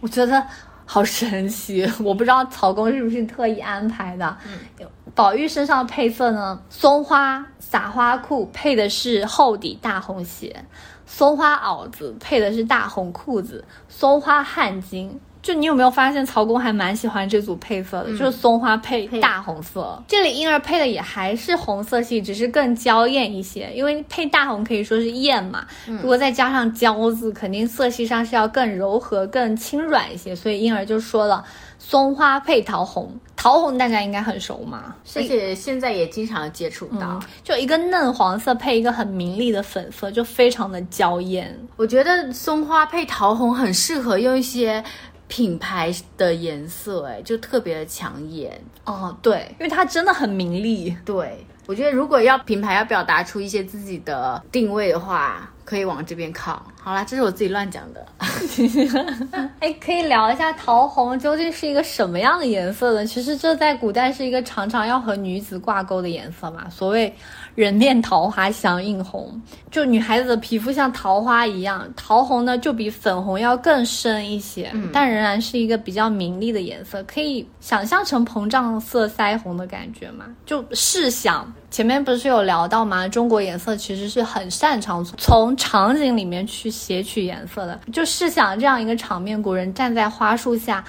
[0.02, 0.46] 我觉得
[0.86, 4.38] 好神奇，我不知道曹公是不是特意安排的。
[4.46, 4.86] 嗯。
[5.18, 6.62] 宝玉身上的配色呢？
[6.70, 10.64] 松花撒花裤配的是厚底大红鞋，
[11.08, 15.10] 松花袄子配的是大红裤子，松花汗巾。
[15.48, 20.04] 就你有没有发现，曹公还蛮喜欢这组配色的，就是松花配大红色。
[20.06, 25.66] 这里婴儿配的也还是红色系，只是更娇艳一些，因为配大红可以说是艳嘛。
[25.86, 30.36] 如果再加上娇字，肯定色系上是要更柔和、更轻软一些。
[30.36, 31.46] 所以婴儿就说了。
[31.80, 41.56] 松花配桃红，桃红大家应该很熟嘛，而且现在也经常接触到，就一个嫩黄色配一个很明丽的粉色，就非常的娇艳。
[41.78, 44.84] 我觉得松花配桃红很适合用一些
[45.28, 48.62] 品牌的颜色，哎，就特别的抢眼。
[48.86, 50.96] 哦，对，因为它真的很明丽。
[51.04, 55.52] 对，我觉得如果要品牌要表达出一些自己的定位的话。
[55.68, 56.66] 可以往这边靠。
[56.82, 58.06] 好啦，这是我自己乱讲的。
[59.60, 63.06] 哎，可以聊一下桃红究竟是一个什么样的颜色呢？
[63.06, 66.70] 其实这在古代是一个常常要和女子挂钩的颜色嘛。
[66.70, 67.14] 所谓
[67.58, 69.42] 人面桃花相映红，
[69.72, 71.92] 就女孩子的皮肤像桃花一样。
[71.96, 80.26] 桃红呢，就比粉红要更深一些，但仍然是一个比较明丽的颜色，可以想象成膨胀色腮红的感觉嘛。
[80.46, 81.52] 就试想。
[81.70, 83.10] 前面不是有聊到吗？
[83.10, 87.78] 中国颜色其实是很擅长从场景里面去写取颜色的。
[87.92, 90.82] 就试想这样一个场面，古人站在花树下，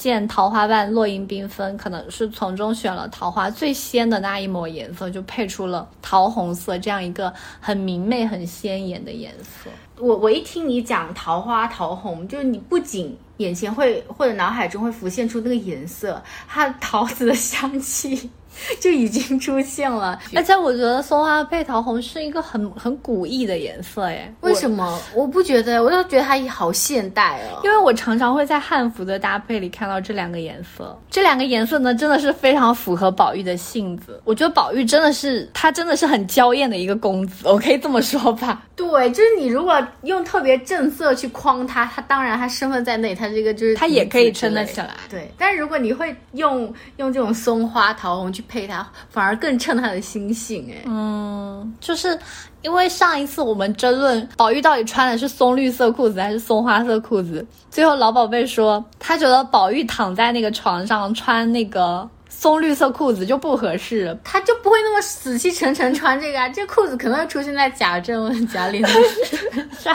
[0.00, 9.70] 见桃花瓣落英缤纷，可能是从中选了桃花最鲜的那一抹颜色，就配出了桃红色这样一个很明媚、很鲜艳的颜色。
[9.98, 18.30] 我我一听你讲桃花桃红，就是你不仅眼前会或者脑海中会浮现出那个颜色，它桃子的香气。
[18.80, 25.00] 就已经出现了，而且我觉得松花配桃红是一个很很古意的颜色，哎，为什么？
[25.14, 27.60] 我不觉得，我就觉得它好现代哦。
[27.64, 34.20] 因为我常常会在汉服的搭配里看到这两个颜色，这两个颜色呢，真的是非常符合宝玉的性子。
[34.24, 38.62] 我觉得宝玉真的是，他真的是很娇艳的一个公子， 我可以这么说吧？
[38.76, 44.90] 对，就是你如果用特别正色去框他，他当然他身份在内，他这个就是他也可以撑得起来。
[45.08, 48.39] 对，但是如果你会用用这种松花桃红去。
[48.40, 50.66] 去配它，反而更衬她的心性。
[50.72, 52.18] 哎，嗯，就是
[52.62, 62.08] 因为上一次我们争论宝玉到底穿的是松绿色裤子还是松花色裤子，最后老宝贝说他觉得宝玉躺在那个床上穿那个。
[62.30, 66.48] 松绿色裤子就不合适，他就不会那么死气沉沉穿这个啊。
[66.48, 69.94] 这裤子可能会出现在贾政、贾琏身上，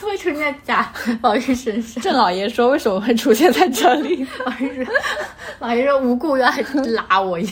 [0.00, 0.92] 会出现在贾
[1.22, 2.02] 宝玉身上。
[2.02, 4.26] 郑老爷说为什么会出现在这里？
[4.44, 4.94] 老爷说，
[5.60, 6.52] 老爷说无故要
[7.08, 7.48] 拉我一。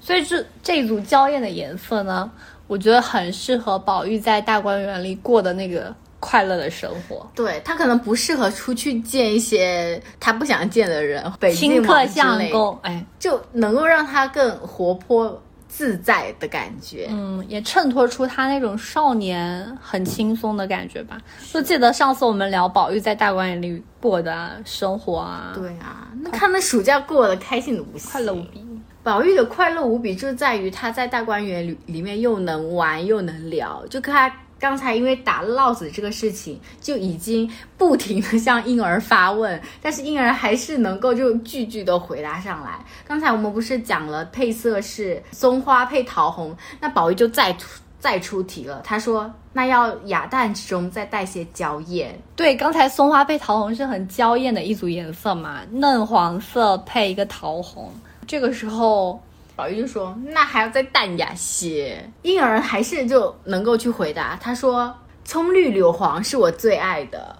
[0.00, 2.28] 所以这这一组娇艳的颜色呢，
[2.66, 5.94] 我觉得很适合宝玉在大观园里过的那个。
[6.28, 11.22] 快乐的生活，对他可能不适合出去见一些他不想见的人，
[11.54, 21.16] 请客相公，哎，就能够让他更活泼自在的感觉，嗯，也衬托出他那种少年很轻松的感觉吧。
[21.52, 28.66] 就记得上次我们聊宝玉在大观园里过的生活啊，对啊，那看那暑假过得开心的无快乐无比。
[29.04, 34.28] 宝玉的快乐无比就在于他在大观园里里面又能玩又能聊，就跟他。
[34.58, 42.78] 刚才因为打烙子这个事情，就已经不停的向婴儿发问，但是婴儿还是能够就句句的回答上来。
[43.06, 52.18] 刚才我们不是讲了配色是松花配桃红，那宝玉就再出再出题了，他说那要雅淡之中再带些娇艳。
[52.34, 57.92] 对，刚才松花配桃红是很娇艳的一组颜色嘛，嫩黄色配一个桃红，
[58.26, 59.20] 这个时候。
[59.56, 64.38] 宝玉就说：“那还要再淡雅些。”婴儿还是就能够去回答。
[64.40, 64.94] 他说
[65.24, 67.34] ：“葱绿柳黄是我最爱的。”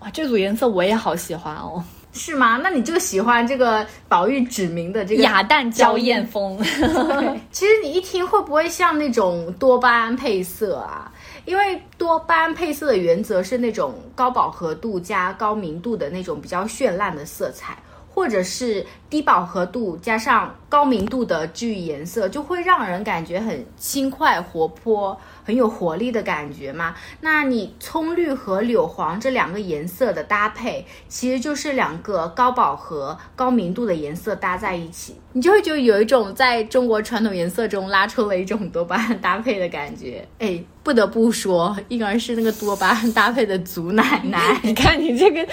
[0.00, 1.82] 哇，这组颜色我也好喜欢哦。
[2.12, 2.60] 是吗？
[2.62, 6.56] 那你就喜欢这个宝玉指明的这个雅淡娇艳风。
[7.50, 11.10] 其实你一听会不会像那种多巴胺配色啊？
[11.44, 17.76] 因为多巴胺配色的原则是那种高饱和度加高明度的那种比较绚烂的色彩。
[18.14, 26.94] 或者是低饱和度加上高明度的治愈颜色，就会让人感觉很轻快、活泼、很有活力的感觉嘛。
[27.20, 40.26] 那你葱绿和柳黄这两个颜色的搭配，其实就是两个高饱和、高明度的颜色搭在一起，你就会觉得有一种在中国传统颜色中拉出了一种多巴胺搭配的感觉。
[40.38, 44.58] 哎，不得不说，婴儿是那个多巴胺搭配的祖奶奶。
[44.62, 45.46] 你看你这个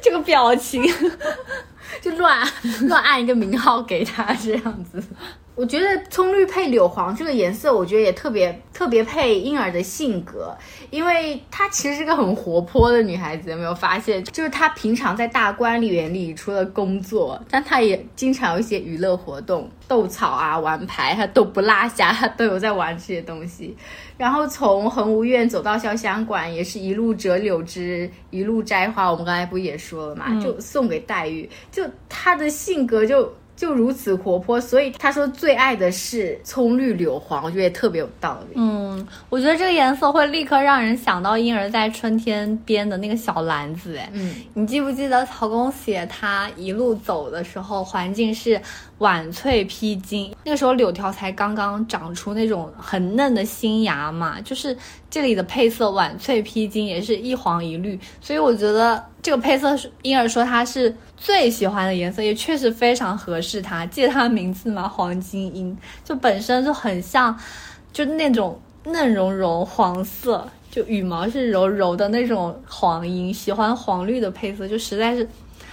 [0.00, 0.82] 这个表情。
[2.00, 2.46] 就乱
[2.82, 5.02] 乱按一个名号给他这样子，
[5.54, 10.56] 我觉得葱绿配柳黄这个颜色，我觉得也特别特别配婴儿的性格，
[10.90, 14.22] 因为她其实是个很活泼的女孩子，有没有发现？
[14.24, 23.76] 就是她平常在大观园里除了工作，但她也经常有一些娱乐活动，斗草啊、玩牌，她都不落下，她都有在玩这些东西。
[24.18, 29.10] 然后从恒芜苑走到潇湘馆，也是一路折柳枝，一路摘花。
[29.10, 31.48] 我们刚才不也说了嘛，就送给黛玉。
[31.72, 33.32] 就她的性格就。
[33.58, 38.54] 就如此活泼，所以她说最爱的是葱绿柳黄，我觉得特别有道理。
[38.54, 43.96] 嗯，我觉得这个颜色会立刻让人想到婴儿在春天编的那个小篮子。
[43.96, 48.62] 哎，嗯，你记不记得曹公写他一路走的时候，环境是
[48.98, 54.76] 晚翠披荆，那个时候柳条才刚刚长出那种很嫩的新芽嘛，就是
[55.08, 59.04] 这里的配色晚翠披荆也是一黄一绿，所以我觉得。
[59.20, 63.84] 这个配色是婴儿说他是最喜欢的颜色，也确实非常合适他。
[63.84, 64.88] 记得他的名字嘛？
[64.88, 67.36] 黄金樱，就本身就很像，
[67.92, 73.34] 就那种嫩茸茸黄色，就羽毛是柔柔的那种黄莺。
[73.34, 75.28] 喜欢黄绿的配色，就实在是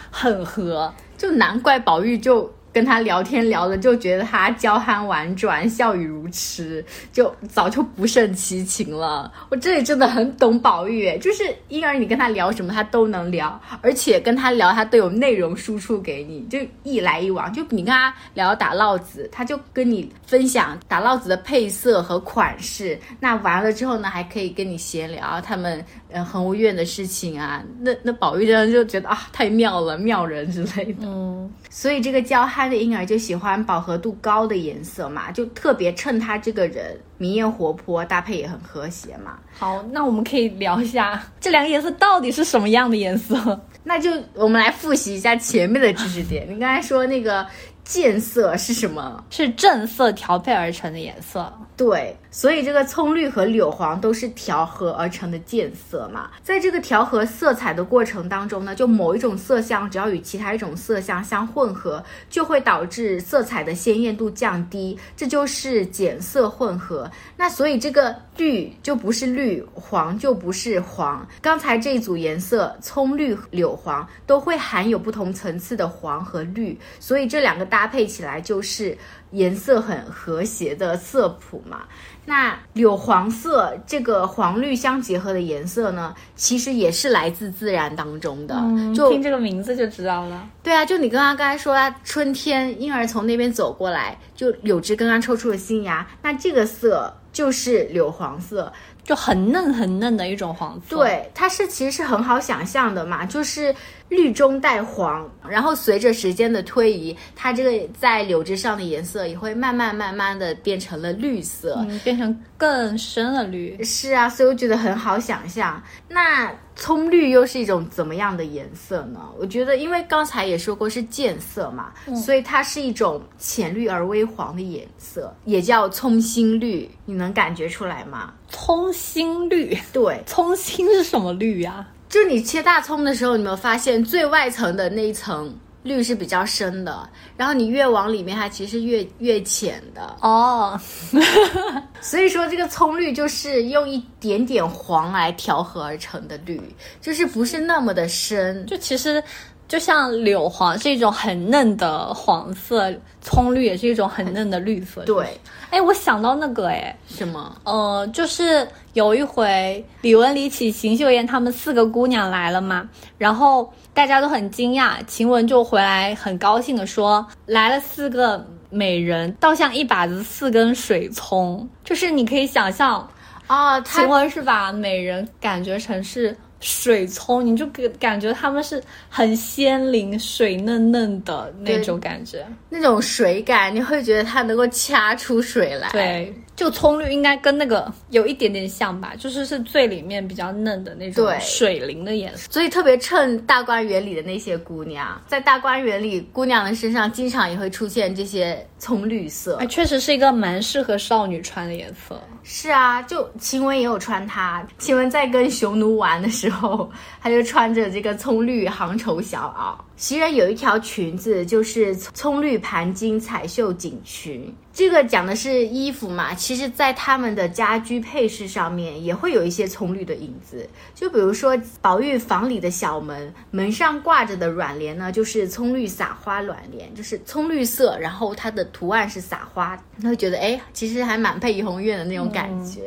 [0.10, 2.52] 很合，就难怪宝玉就。
[2.76, 9.32] 跟他聊天聊的就觉得他娇憨婉转，笑语如痴，就早就不胜其情了。
[9.48, 17.52] 我这里真的很懂宝玉，就是婴儿你跟他聊什么他都能聊，而且跟他聊他都有内容输出给你，就一来一往。
[17.54, 23.00] 就你跟他聊打烙子，他就跟你分享打烙子的配色和款式。
[23.22, 25.82] 那完了之后呢，还可以跟你闲聊他们
[26.16, 27.64] 呃恒芜苑的事情啊。
[27.80, 31.06] 那那宝玉这就觉得啊太妙了，妙人之类的。
[31.06, 32.66] 嗯，所以这个娇憨。
[32.66, 39.38] 的婴儿就喜欢饱和度高的颜色嘛，就特别衬他这个人明艳活泼，搭配也很和谐嘛。
[39.54, 43.62] 好，那我们可以聊一下 这两个颜色到底是什么样的颜色？
[43.84, 46.48] 那就我们来复习一下前面的知识点。
[46.50, 47.46] 你刚才说那个
[47.84, 49.24] 渐色是什么？
[49.30, 51.54] 是正色调配而成的颜色。
[51.78, 52.18] 对。
[52.36, 67.10] 所以这个葱绿和柳黄都是调和而成的渐色嘛，在这个调和色彩的过程当中呢，就某一种色相只要与其他一种色相相混合，就会导致色彩的鲜艳度降低，这就是减色混合。
[67.38, 71.26] 那所以这个绿就不是绿，黄就不是黄。
[71.42, 78.98] 刚才这一组颜色葱绿、柳黄都会含有不同层次的黄和绿，所以这两个搭配起来就是
[79.36, 81.84] 颜色很和谐的色谱嘛。
[82.28, 88.56] 那柳黄色这个黄绿相结合的颜色呢，其实也是来自自然当中的。
[88.96, 90.48] 就听这个名字就知道了。
[90.64, 98.74] 对啊，就你刚刚刚才说，春天婴儿从那边走过来，就柳枝刚刚抽出了新芽，那这个色就是柳黄色。
[99.04, 103.72] 就很嫩很嫩的一种黄色，对，它是其实是很好想象的嘛，就是
[104.10, 113.84] 绿中带黄，然后随着时间的推移，它这个在柳枝上的颜色也会慢慢慢慢的变成了绿色，变成更深的绿。
[113.84, 115.82] 是啊，所以我觉得很好想象。
[116.08, 119.20] 那葱绿又是一种怎么样的颜色呢？
[119.40, 126.90] 我觉得，因为刚才也说过是渐色嘛，所以它是一种浅绿而微黄的颜色，也叫葱心绿。
[127.06, 128.34] 你能感觉出来吗？
[128.50, 131.86] 葱心绿，对，葱心是什么绿呀？
[132.08, 135.54] 就你切大葱的时候，你有没有发现最外层的那一层
[135.84, 140.80] 绿是比较深的，然后你越往里面，它其实越越浅的哦。
[142.02, 146.62] 所以说，这个葱绿就是用一点点黄来调和而成的绿，
[147.02, 148.66] 就是不是那么的深。
[148.66, 149.24] 就其实
[149.68, 155.04] 就像柳黄是一种很嫩的黄色，葱绿也是一种很嫩的绿色。
[155.06, 155.26] 对。
[155.72, 157.54] 哎，我想到那个哎，什么？
[157.64, 162.88] 呃，就是有一回李文、李启、邢岫烟他们四个姑娘来了嘛，
[163.18, 173.10] 然后大家都很惊讶，晴雯就回来很高兴的说，来了四个美人，倒像一把子四根水葱，就是你可以想象，
[173.48, 176.38] 啊，晴雯是把美人感觉成是。
[176.60, 185.90] 水葱，你就感感觉它们是很鲜灵、水嫩嫩的那种感觉，那种水感，你会觉得它能够掐出水来。
[185.92, 186.34] 对。
[186.56, 202.20] 就葱绿应该跟那个有一点点像吧，就是是最里面比较嫩的那种水灵的颜色，所以特别衬大观园里的那些姑娘，在大观园里姑娘的身上经常也会出现这些葱绿色，哎，确实是一个蛮适合少女穿的颜色。
[202.44, 206.90] 是啊，就晴雯也有穿它，晴雯在跟匈奴玩的时候，
[207.22, 209.84] 她就穿着这个葱绿杭绸小袄。
[209.98, 214.54] 袭人有一条裙子，就是葱绿盘金彩绣锦裙。
[214.76, 220.70] 这个讲的是衣服嘛，其实，在他们的家居配饰上面也会有一些葱绿的影子。
[220.94, 232.82] 就比如说宝玉房里的小门，门上挂着的软帘呢，就是葱绿撒花软帘，就是葱绿色，然后它的图案是撒花，他会觉得哎，其实还蛮配怡红院的那种感觉。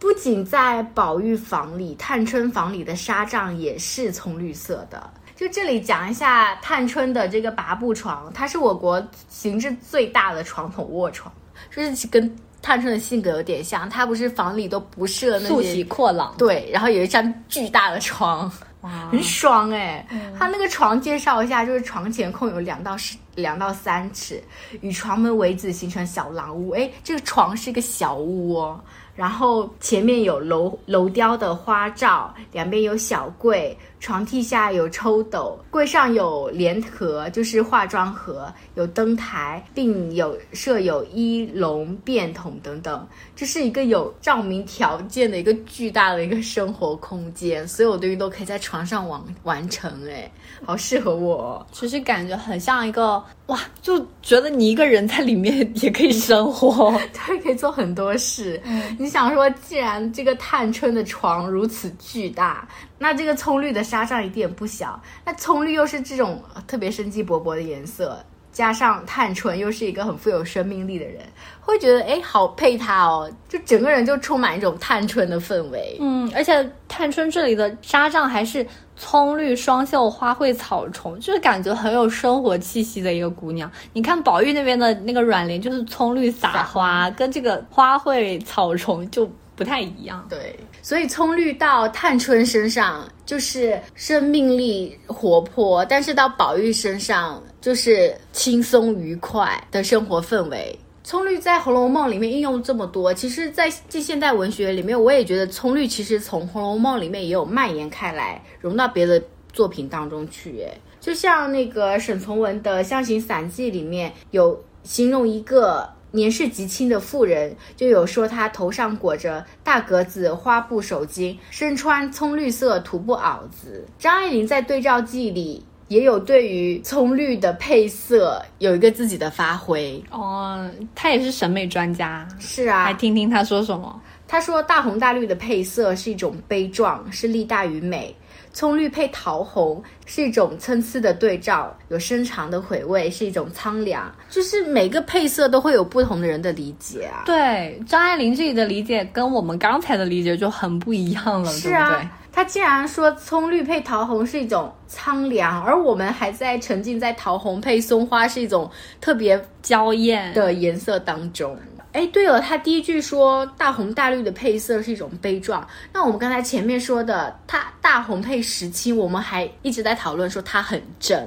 [0.00, 5.08] 不仅在宝玉房里，探春房里的纱帐也是葱绿色的。
[5.36, 11.32] 就这里讲一下探春的这个拔步床，它是我国形制最大的传统卧床，
[11.70, 13.88] 就是跟探春的性格有点像。
[13.88, 20.06] 她不是房里都不设那些素体阔朗，对，然后有一张巨大的床，哇，很爽哎。
[20.38, 24.42] 它那个床介绍一下，就是床前空有两到十两到三尺，
[24.80, 26.70] 与床门为子，形成小廊屋。
[26.70, 28.80] 哎，这个床是一个小屋哦。
[29.14, 43.06] 然后前面有楼楼雕的花罩，两边有小柜，床屉下有抽斗，柜上有帘盒，就是化妆盒，有灯台，并有设有衣笼、便桶等等。
[43.34, 49.90] 这是一个有照明条件的一个巨大的一个生活空间，所有东西都可以在床上完完成。
[50.08, 50.30] 哎，
[50.64, 51.66] 好适合我。
[51.72, 56.92] 其实感觉很像一个哇，就觉得你一个人在里面也可以生活，
[57.26, 58.60] 对，可以做很多事。
[58.64, 58.96] 嗯。
[58.98, 62.66] 你想说，既然这个探春的床如此巨大，
[62.98, 65.00] 那这个葱绿的纱帐一点也不小。
[65.24, 68.18] 那葱绿又是这种特别生机勃勃的颜色，
[68.52, 71.22] 加上探春又是一个很富有生命力的人，
[71.60, 75.96] 会觉得哎，好配他哦，就整个人就充满一种探春的氛围。
[76.00, 78.66] 嗯，而且探春这里的纱帐还是。
[78.98, 83.70] 葱绿双绣花卉草虫，就是感觉很有生活气息的一个姑娘。
[83.92, 90.24] 你看宝玉那边的那个软帘，就是葱绿撒花，跟这个花卉草虫就不太一样。
[90.28, 100.78] 对，所以葱绿到探春身上就是生命力活泼，但是到宝玉身上就是轻松愉快的生活氛围。
[101.02, 110.64] 葱绿在《红楼梦》里面应用这么多，其实，在近现代文学里面，我也觉得葱绿其实从《红楼梦》里面也有蔓延开来，融到别的作品当中去。
[110.64, 123.86] 哎，就像那个沈从文的《湘行散记》里面有形容一个年事极轻的妇人，就有说她头上裹着大格子花布手巾，身穿葱绿色土布袄子。
[123.98, 125.62] 张爱玲在对照记里。
[125.88, 134.02] 也有对于葱绿的配色有一个自己的发挥哦，他也是审美专家，是啊，来听听他说什么。
[134.26, 138.12] 他说大红大绿的配色是一种悲壮，是利大于美。
[138.56, 144.10] 葱绿配桃红是一种参差的对照，有深长的回味，是一种苍凉。
[144.30, 147.20] 就是每个配色都会有不同的人的理解啊。
[147.26, 152.10] 对，张爱玲这里的理解跟我们刚才的理解就很不一样了，是啊。
[152.32, 158.70] 他竟然说葱绿配桃红是一种苍凉，而我们还在沉浸在桃红配松花是一种
[159.02, 161.54] 特别娇艳的颜色当中。
[161.96, 165.66] 哎，对了，他第一句说大红大绿的配色是一种悲壮。
[165.94, 171.26] 那我们刚才前面说的，他大红配石青，我们还一直在讨论说它很正，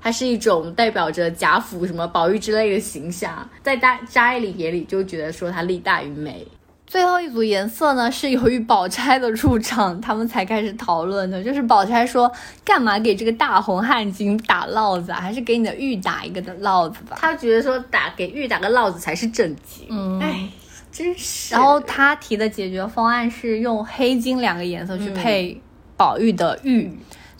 [0.00, 6.44] 它是一种代表着贾府什么宝玉之类的形象，在大张爱玲眼里就觉得说它利大于美。
[6.88, 11.44] 最后一组颜色呢，是由于宝钗的入场，他们才开始讨论的。
[11.44, 12.32] 就是宝钗说
[12.64, 15.20] ：“干嘛给这个大红汗巾打烙子啊？
[15.20, 19.86] 还是给你的玉打一个的烙子吧。”他觉得说打给玉打个烙子才是正经。
[19.90, 20.48] 嗯，哎，
[20.90, 21.54] 真是。
[21.54, 25.60] 然后他提的解决方案是用黑金两个颜色去配
[25.94, 26.90] 宝玉的玉。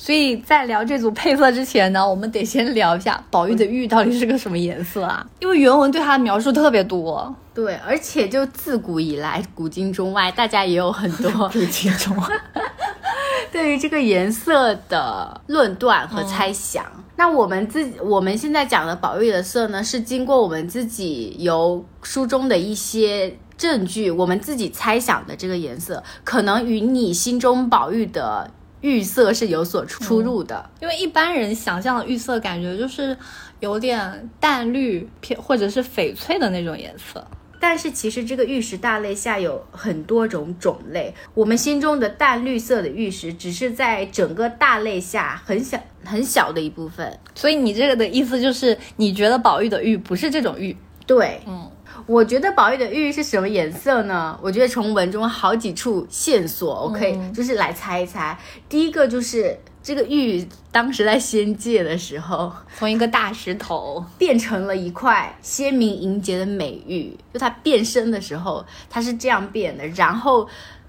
[0.01, 5.26] 所以在聊这组配色之前呢，我们得先聊一下宝玉的玉到底是个什么颜色啊？
[5.40, 7.34] 因为原文对它的描述特别多。
[7.53, 12.26] 对，而且就自古以来，古今中外，大家也有很多 古今中外
[13.51, 16.84] 对于这个颜色的论断和猜想。
[17.16, 28.49] 那我们自己我们现在讲的宝玉的色呢，是经过我们自己由书中的一些证据，我们自己猜想的这个颜色，可能与你心中宝玉的。
[28.80, 33.16] 玉色是有所出入的，因为一般人想象的玉色感觉就是
[33.60, 37.26] 有点淡绿偏或者是翡翠的那种颜色。
[37.60, 47.18] 但是其实这个玉石大类下有很多种种类，我们心中的淡绿色的玉石只是在整个大类下很小很小的一部分。
[47.34, 50.76] 所以你这个的意思就是，你觉得宝玉的玉不是这种玉？
[51.04, 51.68] 对，嗯。
[52.09, 54.36] 我觉得宝玉的玉是什么颜色呢？
[54.40, 58.36] 我觉得从文中好几处线索，我可以就是来猜一猜。
[58.66, 69.86] 第一个就是这个玉当时在仙界的时候，从一个大石头变成了一块鲜明莹洁的美玉，就它变身的时候，它是这样变的。
[69.88, 70.48] 然后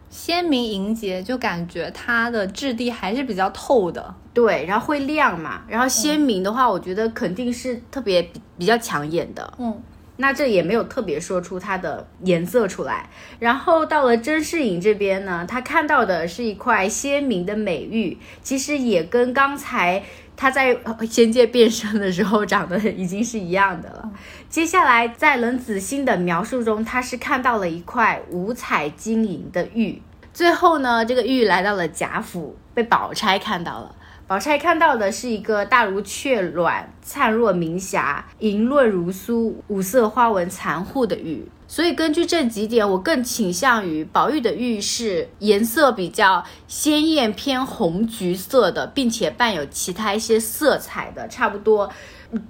[0.09, 4.15] 鲜明莹洁，就感觉它的质地还是比较透的。
[4.33, 5.63] 对，然后会亮嘛。
[5.67, 9.53] 然后鲜明的话，我觉得肯定是特别比比较抢眼的。
[9.57, 9.77] 嗯。
[10.21, 13.09] 那这也没有特别说出它的颜色出来，
[13.39, 20.03] 然后到了甄士隐这边呢，他看到的是一块鲜明的美玉，其实也跟刚才
[20.35, 20.77] 他在
[21.09, 24.11] 仙界变身的时候长得已经是一样的了。
[24.49, 30.01] 接下来在冷子兴的描述中，他是看到了一块五彩晶莹的玉，
[30.33, 33.95] 最后呢，这个玉来到了贾府，被宝钗看到了。
[34.29, 51.89] 宝钗看到的是一个大如雀卵、灿若明霞、莹润如酥、五色花纹残护的玉，所以根据这几点，我更倾向于宝玉的玉是颜色比较鲜艳、偏红橘色的，并且伴有其他一些色彩的，差不多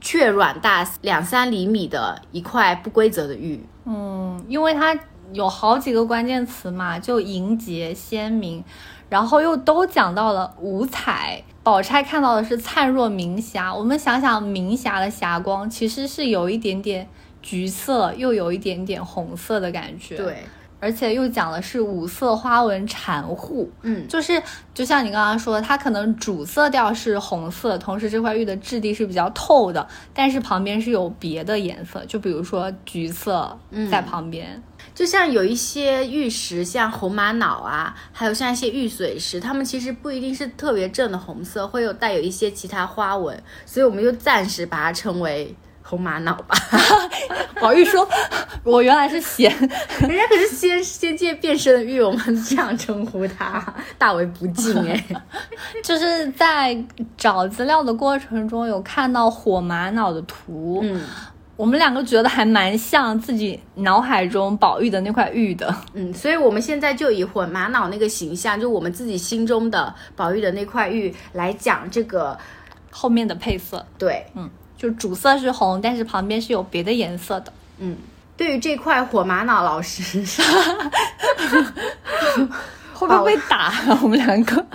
[0.01, 3.65] 雀卵大两三厘米的一块不规则的玉。
[3.85, 4.93] 嗯，因为它
[5.31, 8.61] 有好几个关键词嘛，就莹洁、鲜明，
[9.07, 11.41] 然后又都讲到了五彩。
[11.61, 17.07] 宝钗看到的是灿若明霞，我们想想明霞的霞光，其实是有一点点
[17.41, 20.17] 橘色，又有一点点红色的感觉。
[20.17, 20.43] 对，
[20.79, 24.41] 而且又讲的是五色花纹缠护，嗯，就是
[24.73, 33.57] 就像你刚刚说的，它可能主色调是红色，同时这块玉的质地是比较透的，但是旁边是有别的颜色，就比如说橘色
[33.91, 34.61] 在旁边。
[34.95, 45.53] 就像有一些玉石，像红玛瑙啊，还有像一些玉髓石，它们其实不一定是特别正的红色，会有带有一些其他花纹，所以我们就暂时把它称为
[45.89, 46.55] 红玛瑙吧。
[47.59, 48.07] 宝玉说
[48.63, 49.51] ：“我原来是仙，
[49.99, 53.61] 人家可是仙仙界变身的玉，我们这样称呼他，
[53.97, 55.03] 大为不敬哎。”
[55.83, 56.77] 就是在
[57.17, 61.01] 找资料的过程中，有看到火玛瑙的图，嗯。
[61.57, 72.37] 我们两个觉得还蛮像自己脑海中宝玉的那块玉的，嗯，所以我们现在就以火玛瑙那个形象，就我们自己心中的宝玉的那块玉来讲这个
[72.89, 73.85] 后面的配色。
[73.97, 74.49] 对，嗯，
[74.79, 77.53] 就主色是红，但是旁边是有别的颜色的。
[77.77, 77.95] 嗯，
[78.37, 80.01] 对于这块火玛瑙，老师
[82.93, 83.71] 会不会被打？
[84.01, 84.65] 我们两个，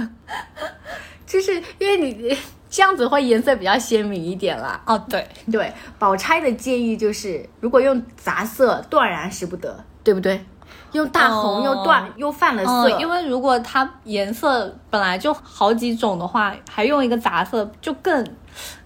[1.26, 2.36] 就是因为你。
[2.76, 4.82] 这样子会颜色比较鲜明一点啦。
[4.84, 10.44] 哦，对对，宝钗的建议就是，如果用杂色，断然使不得，对不对？
[10.90, 18.26] 用大红又断又泛了色，因为如果它颜色本来就好几种的话，还用一个杂色，就更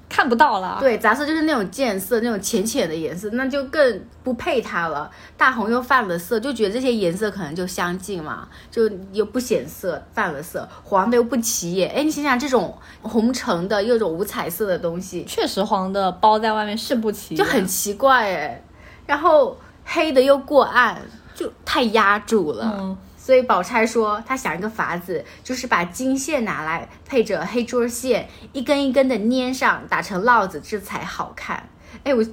[0.08, 0.78] 看不到了。
[0.80, 5.10] 对，杂色就是那种渐色、那种浅浅的颜色，那就更不配它了。
[5.36, 10.68] 大红又泛了色，就觉得这些颜色可能就相近嘛，就又不显色，泛了色。
[10.82, 18.62] 黄的又不起眼，哎，你想想这种红橙的又有种五彩色的东西，确实黄的包在外面是不起眼，就很奇怪哎。
[19.06, 21.00] 然后黑的又过暗，
[21.34, 22.76] 就太压住了。
[22.78, 22.96] 嗯
[23.28, 31.68] 所以宝钗说，她想一个法子，就是把金线拿来配着黑珠线，一根一根的粘上，打成烙子，这才好看。
[32.04, 32.24] 哎，我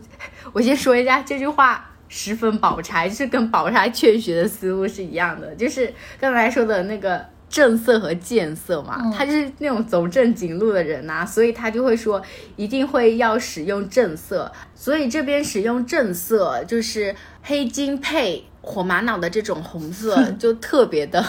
[0.54, 12.22] 我先说一下这句话十分宝钗，就是跟宝钗劝学的思路是一样的，就是刚才说的那个正色和见色嘛，他就是那种走正经路的人呐、所以他就会说
[12.56, 21.24] 一定会要使用正色，所以这边使用正色就是黑金配火玛瑙的这种红色，就特别的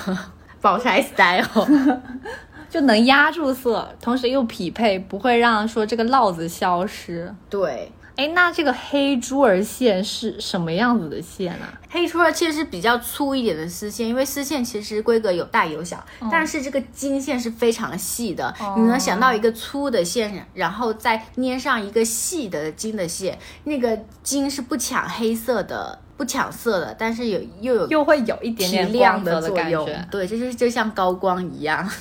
[0.61, 1.45] 宝钗 style。
[2.69, 7.33] 就能压住色，同时又匹配，不会让说这个烙子消失。
[7.49, 11.73] 对，哎，那这个黑珠儿线是什么样子的线啊？
[11.89, 18.53] 黑珠儿其实是比较粗一点的丝线，因为丝线其实规格有大有小，但是这个金线是非常细的。
[18.77, 30.09] 你能想到一个粗的线，然后再粘上一个细的金的线，那个金是不抢黑色的，不抢色的，但是有又有又会有一点提点亮的作用感觉。。
[30.11, 31.89] 对，这就是就像高光一样。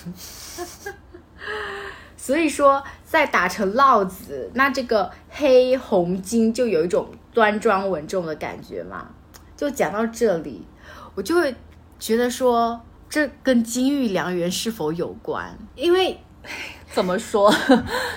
[2.18, 9.08] 所以说，再打成烙子，那这个黑红金就有一种端庄稳重的感觉嘛。
[9.56, 10.66] 就讲到这里，
[11.14, 11.56] 我就会
[12.00, 15.56] 觉得说，这跟金玉良缘是否有关？
[15.76, 16.20] 因为
[16.92, 17.54] 怎么说？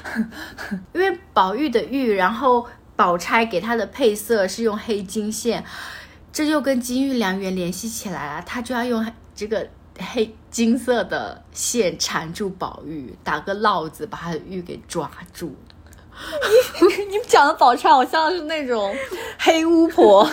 [0.94, 2.66] 因为宝玉的玉，然后
[2.99, 5.64] 宝钗给她的配色是用黑金线，
[6.32, 9.68] 这就跟金玉良缘联系起来了，她就要用这个
[10.01, 15.55] 黑金色的线缠住宝玉，打个烙子把他的玉给抓住。
[16.80, 18.92] 你 你讲的宝钗好像是那种
[19.38, 20.28] 黑巫婆。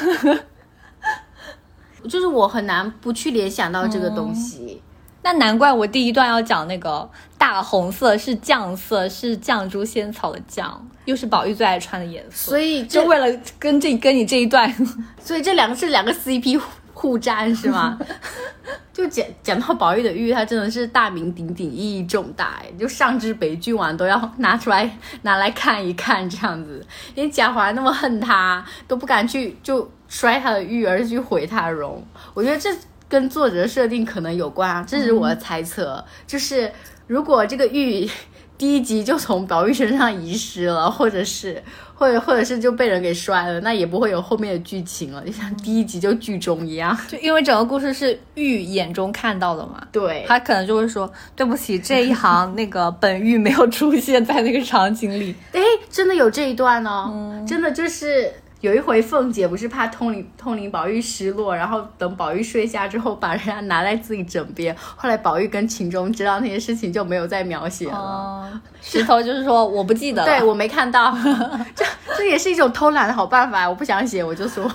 [2.09, 4.81] 就是我很难不去联想到这个东西。
[5.25, 10.71] 那难怪我第一段要讲那个大红色是绛色，是绛珠仙草的绛，
[11.05, 12.51] 又是宝玉最爱穿的颜色。
[12.51, 14.71] 所以就为了跟这跟你这一段，
[15.19, 17.97] 所以这两个是两个 CP 互互战是吗？
[18.93, 24.87] 就讲讲到宝玉的玉，他真的是大名鼎鼎，意义重大哎，就上至北郡王都要拿出来
[25.23, 26.85] 拿来看一看这样子。
[27.15, 32.05] 连贾环那么恨他，都不敢去就摔他的玉，而是去毁他的容。
[32.35, 32.69] 我觉得这
[33.07, 36.03] 跟作者设定可能有关啊，这是我的猜测。
[36.25, 36.71] 就是
[37.07, 38.09] 如果这个玉
[38.57, 41.61] 第一集就从宝玉身上遗失了，或者是
[41.93, 46.97] 或者或者是就被人给摔了，那也不会有后面的剧情了，就像第一集就剧终一样。
[47.09, 55.35] 就因为整个故事是玉眼中看到的嘛，对，他可能就会说对不起，这一行那个本玉没有出现在那个场景里。
[55.51, 58.33] 哎，真的有这一段哦，真的就是
[58.65, 64.75] 有一回凤姐不是怕通灵通灵宝玉失落，然后等宝玉睡下之后，把人家拿在自己枕边。
[64.95, 67.95] 后来宝玉跟秦钟知道那些事情，就没有再描写了。
[67.95, 70.25] 哦，石头就是说我不记得。
[70.25, 71.15] 对我没看到，
[71.75, 71.85] 这
[72.17, 73.69] 这也是一种偷懒的好办法。
[73.69, 74.65] 我不想写，我就说，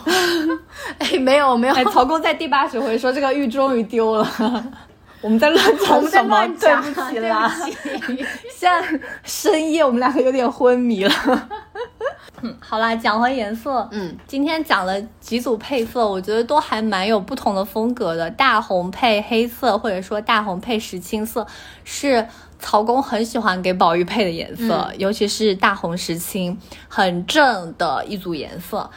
[0.99, 4.65] 哎，没有没有，哎，曹公在第八十回说这个玉终于丢了。
[5.21, 6.47] 我们在乱我讲什么？
[6.59, 7.55] 对不起啦，
[8.51, 11.13] 现在深夜我们两个有点昏迷了。
[12.43, 18.31] 嗯，好啦，讲回颜色，嗯，今天讲了几组配色，我觉得都还蛮有不同的风格的。
[18.31, 21.47] 大红配黑色，或者说大红配石青色，
[21.85, 22.27] 是
[22.59, 26.59] 曹公很喜欢给宝玉配的颜色，尤其是大红石青，
[26.89, 28.89] 很正的一组颜色。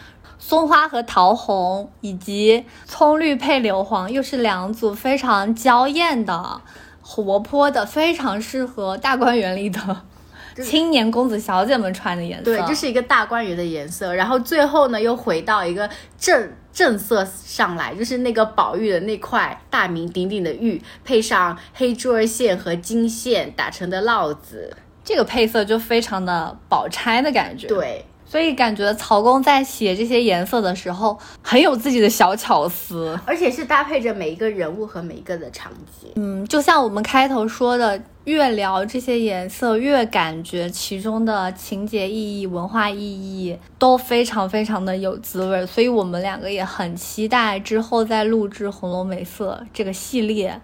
[0.46, 6.60] 松花和桃红，以及葱绿配硫黄，又是两组非常娇艳的、
[7.02, 9.80] 活泼的，非常适合大观园里的
[10.62, 12.44] 青年公子小姐们穿的颜色。
[12.44, 15.90] 对，这是一个大观园的颜色，然后最后呢又回到一个
[16.20, 24.76] 正正色上来，就是那个宝玉的那块大名鼎鼎的玉，配上黑珠儿线和金线打成的烙子，
[25.06, 33.16] 这个配色就非常的宝钗的感觉。，对，所以感觉曹公在写这些颜色的时候，很有自己的小巧思。
[33.28, 35.72] 而且是搭配着每一个人物和每一个的场
[36.02, 36.10] 景。
[36.16, 45.64] 嗯，就像我们开头说的，越聊这些颜色，越感觉其中的情节意义、文化意义都非常非常的有滋味。
[45.68, 50.60] 所以我们两个也很期待之后再录制《红楼美色》这个系列。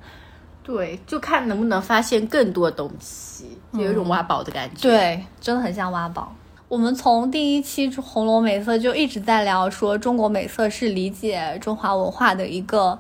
[0.64, 6.34] 对，就看能不能发现更多东西，就有一种挖宝的感觉。，对，真的很像挖宝。
[6.70, 12.98] 我们从第一期《红楼美色》就一直在聊说，中国美色是理解中华文化的一个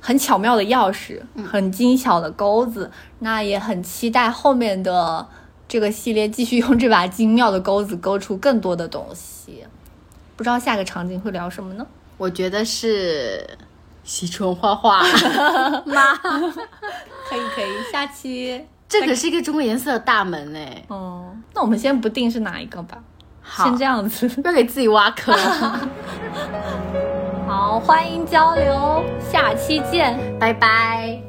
[0.00, 2.88] 很巧妙的钥匙，很精巧的钩子。
[3.18, 5.26] 那也很期待后面的
[5.66, 9.64] 这个系列继续用这把精妙的钩子勾出更多的东西。
[10.36, 11.84] 不知道下个场景会聊什么呢？
[12.16, 13.44] 我觉得是
[14.04, 15.02] 西春画画
[15.84, 16.14] 妈，
[17.28, 20.82] 可以可以，下期这可是一个中国颜色的大门哎。
[20.88, 22.98] 哦，那我们先不定是哪一个吧，
[23.42, 24.28] 好先这样子。
[24.28, 25.34] 不要给自己挖坑。
[27.46, 30.18] 好，欢迎交流，下期见。
[30.38, 31.25] 拜拜。